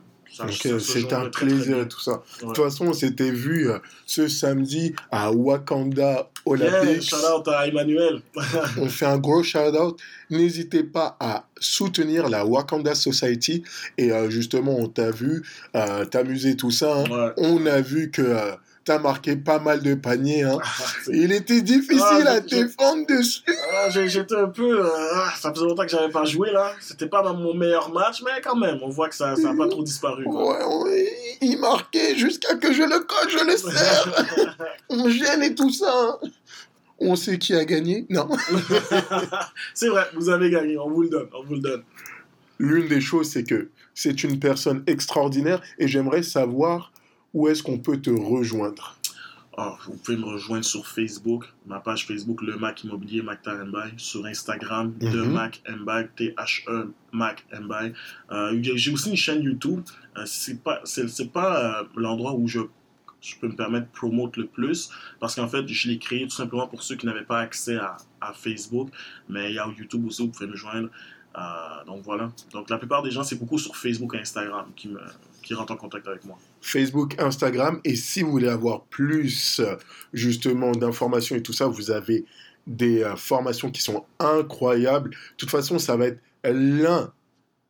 c'est 0.80 1.12
un 1.12 1.30
plaisir 1.30 1.80
et 1.80 1.88
tout 1.88 2.00
ça. 2.00 2.22
De 2.40 2.46
toute 2.46 2.56
façon, 2.56 2.86
on 2.86 2.92
s'était 2.92 3.30
vu 3.30 3.70
euh, 3.70 3.78
ce 4.06 4.28
samedi 4.28 4.94
à 5.10 5.30
Wakanda 5.30 6.28
Olympics. 6.44 7.08
shout 7.08 7.16
out 7.16 7.48
à 7.48 7.66
Emmanuel. 7.66 8.20
on 8.78 8.88
fait 8.88 9.06
un 9.06 9.18
gros 9.18 9.42
shout 9.42 9.58
out. 9.58 9.98
N'hésitez 10.30 10.82
pas 10.82 11.16
à 11.20 11.46
soutenir 11.58 12.28
la 12.28 12.44
Wakanda 12.44 12.94
Society. 12.94 13.62
Et 13.98 14.12
euh, 14.12 14.30
justement, 14.30 14.76
on 14.76 14.88
t'a 14.88 15.10
vu 15.10 15.42
euh, 15.76 16.04
t'amuser 16.04 16.56
tout 16.56 16.70
ça. 16.70 17.04
Hein. 17.04 17.32
On 17.36 17.66
a 17.66 17.80
vu 17.80 18.10
que 18.10 18.54
t'as 18.84 18.98
marqué 18.98 19.36
pas 19.36 19.58
mal 19.58 19.82
de 19.82 19.94
paniers. 19.94 20.42
Hein. 20.42 20.58
Ah, 20.62 20.84
Il 21.08 21.32
était 21.32 21.62
difficile 21.62 22.26
ah, 22.26 22.32
à 22.32 22.40
défendre 22.40 23.06
dessus. 23.06 23.42
Ah, 23.72 23.88
j'étais 23.90 24.36
un 24.36 24.48
peu. 24.48 24.84
Euh, 24.84 24.88
ça 25.36 25.52
faisait 25.52 25.64
longtemps 25.64 25.84
que 25.84 25.90
j'avais 25.90 26.12
pas 26.12 26.24
joué 26.24 26.52
là. 26.52 26.72
C'était 26.80 27.08
pas 27.08 27.22
mon 27.32 27.54
meilleur 27.54 27.92
match, 27.92 28.22
mais 28.24 28.40
quand 28.42 28.56
même, 28.56 28.78
on 28.82 28.88
voit 28.88 29.08
que 29.08 29.14
ça 29.14 29.34
n'a 29.34 29.54
pas 29.54 29.68
trop 29.68 29.82
disparu. 29.82 30.24
Ouais, 30.26 31.36
il 31.40 31.58
marquait 31.58 32.16
jusqu'à 32.16 32.54
que 32.56 32.72
je 32.72 32.82
le 32.82 33.00
colle, 33.00 33.30
je 33.30 33.44
le 33.44 33.56
serre. 33.56 34.56
on 34.90 35.08
gêne 35.08 35.42
et 35.42 35.54
tout 35.54 35.70
ça. 35.70 35.92
Hein. 35.92 36.28
On 36.98 37.16
sait 37.16 37.38
qui 37.38 37.54
a 37.54 37.64
gagné 37.64 38.06
Non. 38.08 38.28
c'est 39.74 39.88
vrai, 39.88 40.04
vous 40.14 40.28
avez 40.28 40.50
gagné, 40.50 40.78
on 40.78 40.90
vous 40.90 41.02
le 41.02 41.08
donne, 41.08 41.28
on 41.34 41.42
vous 41.42 41.54
le 41.54 41.60
donne. 41.60 41.82
L'une 42.58 42.86
des 42.86 43.00
choses, 43.00 43.30
c'est 43.30 43.44
que 43.44 43.70
c'est 43.94 44.22
une 44.24 44.38
personne 44.38 44.84
extraordinaire 44.86 45.60
et 45.78 45.88
j'aimerais 45.88 46.22
savoir 46.22 46.92
où 47.34 47.48
est-ce 47.48 47.62
qu'on 47.62 47.78
peut 47.78 48.00
te 48.00 48.10
rejoindre? 48.10 48.96
Ah, 49.56 49.76
vous 49.86 49.96
pouvez 49.96 50.16
me 50.16 50.24
rejoindre 50.24 50.64
sur 50.64 50.84
Facebook, 50.86 51.44
ma 51.66 51.78
page 51.78 52.06
Facebook, 52.06 52.42
le 52.42 52.56
Mac 52.56 52.82
Immobilier 52.82 53.22
Mac 53.22 53.40
Mbay, 53.46 53.92
sur 53.96 54.24
Instagram, 54.26 54.94
mm 55.00 55.06
-hmm. 55.06 55.76
Mac 55.84 56.14
T-H-E 56.16 56.92
Mac 57.12 57.46
Mbay. 57.52 57.92
Euh, 58.32 58.58
J'ai 58.60 58.92
aussi 58.92 59.10
une 59.10 59.16
chaîne 59.26 59.42
YouTube. 59.42 59.80
Euh, 60.16 60.22
c'est 60.26 60.60
pas, 60.66 60.80
c'est 60.84 61.32
pas 61.32 61.52
euh, 61.56 61.84
l'endroit 61.96 62.34
où 62.34 62.48
je, 62.48 62.60
je 63.20 63.34
peux 63.40 63.48
me 63.52 63.56
permettre 63.62 63.86
de 63.90 63.96
promouvoir 64.00 64.32
le 64.36 64.46
plus, 64.46 64.90
parce 65.20 65.34
qu'en 65.36 65.48
fait, 65.54 65.64
je 65.68 65.88
l'ai 65.88 65.98
créé 66.06 66.22
tout 66.30 66.38
simplement 66.42 66.66
pour 66.72 66.82
ceux 66.86 66.96
qui 66.98 67.06
n'avaient 67.06 67.28
pas 67.34 67.40
accès 67.48 67.76
à, 67.76 67.96
à, 68.20 68.32
Facebook. 68.44 68.88
Mais 69.32 69.44
il 69.50 69.54
y 69.54 69.60
a 69.60 69.66
YouTube 69.78 70.04
aussi, 70.08 70.22
vous 70.22 70.32
pouvez 70.34 70.50
me 70.54 70.56
joindre. 70.64 70.88
Euh, 71.36 71.84
donc 71.86 72.00
voilà. 72.10 72.26
Donc 72.52 72.64
la 72.70 72.78
plupart 72.78 73.02
des 73.06 73.12
gens, 73.14 73.24
c'est 73.28 73.38
beaucoup 73.42 73.58
sur 73.58 73.74
Facebook 73.84 74.14
et 74.14 74.20
Instagram 74.26 74.66
qui, 74.78 74.88
me, 74.88 75.00
qui 75.44 75.52
rentrent 75.54 75.72
en 75.72 75.76
contact 75.76 76.06
avec 76.12 76.24
moi. 76.24 76.38
Facebook, 76.64 77.14
Instagram. 77.20 77.80
Et 77.84 77.94
si 77.94 78.22
vous 78.22 78.30
voulez 78.30 78.48
avoir 78.48 78.84
plus 78.84 79.60
justement 80.12 80.72
d'informations 80.72 81.36
et 81.36 81.42
tout 81.42 81.52
ça, 81.52 81.66
vous 81.66 81.90
avez 81.90 82.24
des 82.66 83.02
euh, 83.02 83.16
formations 83.16 83.70
qui 83.70 83.82
sont 83.82 84.04
incroyables. 84.18 85.10
De 85.10 85.16
toute 85.36 85.50
façon, 85.50 85.78
ça 85.78 85.96
va 85.96 86.06
être 86.06 86.20
l'un 86.44 87.12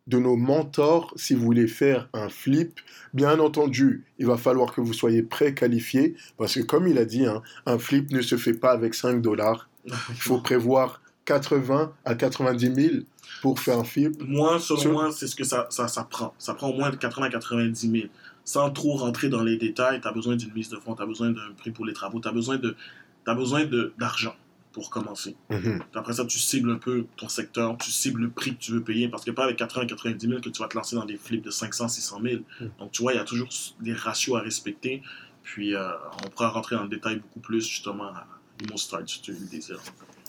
de 0.06 0.18
nos 0.18 0.36
mentors 0.36 1.12
si 1.16 1.34
vous 1.34 1.44
voulez 1.44 1.66
faire 1.66 2.08
un 2.12 2.28
flip. 2.28 2.78
Bien 3.14 3.38
entendu, 3.40 4.04
il 4.18 4.26
va 4.26 4.36
falloir 4.36 4.72
que 4.72 4.80
vous 4.80 4.92
soyez 4.92 5.22
préqualifié 5.22 6.14
parce 6.36 6.54
que 6.54 6.60
comme 6.60 6.86
il 6.86 6.98
a 6.98 7.04
dit, 7.04 7.26
hein, 7.26 7.42
un 7.66 7.78
flip 7.78 8.10
ne 8.10 8.20
se 8.20 8.36
fait 8.36 8.54
pas 8.54 8.70
avec 8.70 8.94
5 8.94 9.20
dollars. 9.20 9.68
Il 9.86 9.94
faut 10.20 10.38
prévoir 10.42 11.00
80 11.24 11.92
à 12.04 12.14
90 12.14 12.74
000 12.74 12.94
pour 13.40 13.58
faire 13.58 13.78
un 13.78 13.84
flip. 13.84 14.22
Moi, 14.26 14.60
selon 14.60 14.92
moi, 14.92 15.10
c'est 15.12 15.26
ce 15.26 15.34
que 15.34 15.44
ça, 15.44 15.66
ça, 15.70 15.88
ça, 15.88 16.04
prend. 16.04 16.34
Ça 16.38 16.54
prend 16.54 16.68
au 16.68 16.74
moins 16.74 16.90
80 16.92 17.26
à 17.26 17.30
90 17.30 17.90
000. 17.90 18.04
Sans 18.44 18.70
trop 18.70 18.96
rentrer 18.96 19.28
dans 19.28 19.42
les 19.42 19.56
détails, 19.56 20.00
tu 20.00 20.08
as 20.08 20.12
besoin 20.12 20.36
d'une 20.36 20.52
mise 20.52 20.68
de 20.68 20.76
fonds, 20.76 20.94
tu 20.94 21.02
as 21.02 21.06
besoin 21.06 21.30
d'un 21.30 21.52
prix 21.56 21.70
pour 21.70 21.86
les 21.86 21.94
travaux, 21.94 22.20
tu 22.20 22.28
as 22.28 22.32
besoin 22.32 22.58
d'argent 23.98 24.34
pour 24.74 24.90
commencer. 24.90 25.36
Mhm. 25.50 25.80
Après 25.94 26.12
ça, 26.12 26.26
tu 26.26 26.38
cibles 26.38 26.70
un 26.72 26.78
peu 26.78 27.06
ton 27.16 27.28
secteur, 27.28 27.78
tu 27.78 27.90
cibles 27.90 28.22
le 28.22 28.30
prix 28.30 28.56
que 28.56 28.60
tu 28.60 28.72
veux 28.72 28.82
payer, 28.82 29.08
parce 29.08 29.24
que 29.24 29.30
pas 29.30 29.44
avec 29.44 29.56
80 29.56 29.86
90 29.86 30.28
000 30.28 30.40
que 30.40 30.48
tu 30.48 30.60
vas 30.60 30.68
te 30.68 30.76
lancer 30.76 30.96
dans 30.96 31.04
des 31.04 31.16
flips 31.16 31.44
de 31.44 31.50
500 31.50 31.88
600 31.88 32.20
000. 32.22 32.42
Mhm. 32.60 32.70
Donc, 32.80 32.90
tu 32.92 33.02
vois, 33.02 33.12
il 33.12 33.16
y 33.16 33.20
a 33.20 33.24
toujours 33.24 33.48
des 33.80 33.94
ratios 33.94 34.36
à 34.36 34.40
respecter. 34.40 35.02
Puis, 35.44 35.74
euh, 35.74 35.88
on 36.24 36.28
pourra 36.28 36.48
rentrer 36.48 36.74
dans 36.74 36.82
le 36.82 36.88
détail 36.88 37.16
beaucoup 37.16 37.40
plus, 37.40 37.66
justement, 37.66 38.06
à 38.06 38.26
Imo 38.62 38.76
Start, 38.76 39.08
si 39.08 39.22
tu 39.22 39.32
le 39.32 39.46
désires. 39.46 39.80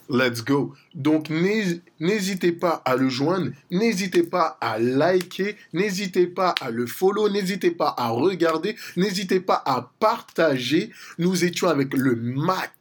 Let's 0.09 0.43
go. 0.43 0.73
Donc, 0.93 1.29
n'hés- 1.29 1.81
n'hésitez 1.99 2.51
pas 2.51 2.81
à 2.85 2.95
le 2.95 3.09
joindre, 3.09 3.51
n'hésitez 3.71 4.21
pas 4.23 4.57
à 4.61 4.77
liker, 4.77 5.55
n'hésitez 5.73 6.27
pas 6.27 6.53
à 6.61 6.69
le 6.69 6.85
follow, 6.85 7.27
n'hésitez 7.29 7.71
pas 7.71 7.93
à 7.97 8.09
regarder, 8.09 8.75
n'hésitez 8.97 9.39
pas 9.39 9.63
à 9.65 9.91
partager. 9.99 10.91
Nous 11.17 11.43
étions 11.43 11.67
avec 11.69 11.93
le 11.95 12.15
Mac 12.15 12.71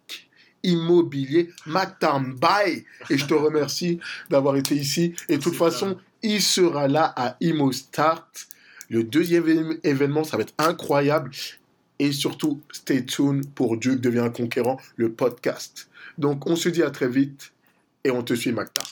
immobilier, 0.63 1.51
Mac 1.67 1.99
Tambay, 1.99 2.85
et 3.11 3.19
je 3.19 3.27
te 3.27 3.35
remercie 3.35 4.01
d'avoir 4.31 4.57
été 4.57 4.75
ici. 4.75 5.15
Et 5.29 5.37
de 5.39 5.43
toute 5.43 5.55
façon, 5.57 5.97
il 6.23 6.41
sera 6.43 6.89
là 6.89 7.13
à 7.17 7.37
Imo 7.41 7.71
Start. 7.73 8.47
Le 8.91 9.03
deuxième 9.05 9.79
événement, 9.83 10.25
ça 10.25 10.37
va 10.37 10.43
être 10.43 10.55
incroyable. 10.59 11.31
Et 11.99 12.13
surtout, 12.13 12.61
stay 12.73 13.05
tuned 13.05 13.49
pour 13.55 13.77
Duke 13.77 14.01
devient 14.01 14.31
conquérant, 14.35 14.81
le 14.97 15.13
podcast. 15.13 15.89
Donc, 16.19 16.47
on 16.47 16.57
se 16.57 16.69
dit 16.69 16.83
à 16.83 16.91
très 16.91 17.09
vite 17.09 17.53
et 18.05 18.11
on 18.11 18.23
te 18.23 18.35
suit, 18.35 18.53
Mactar. 18.53 18.87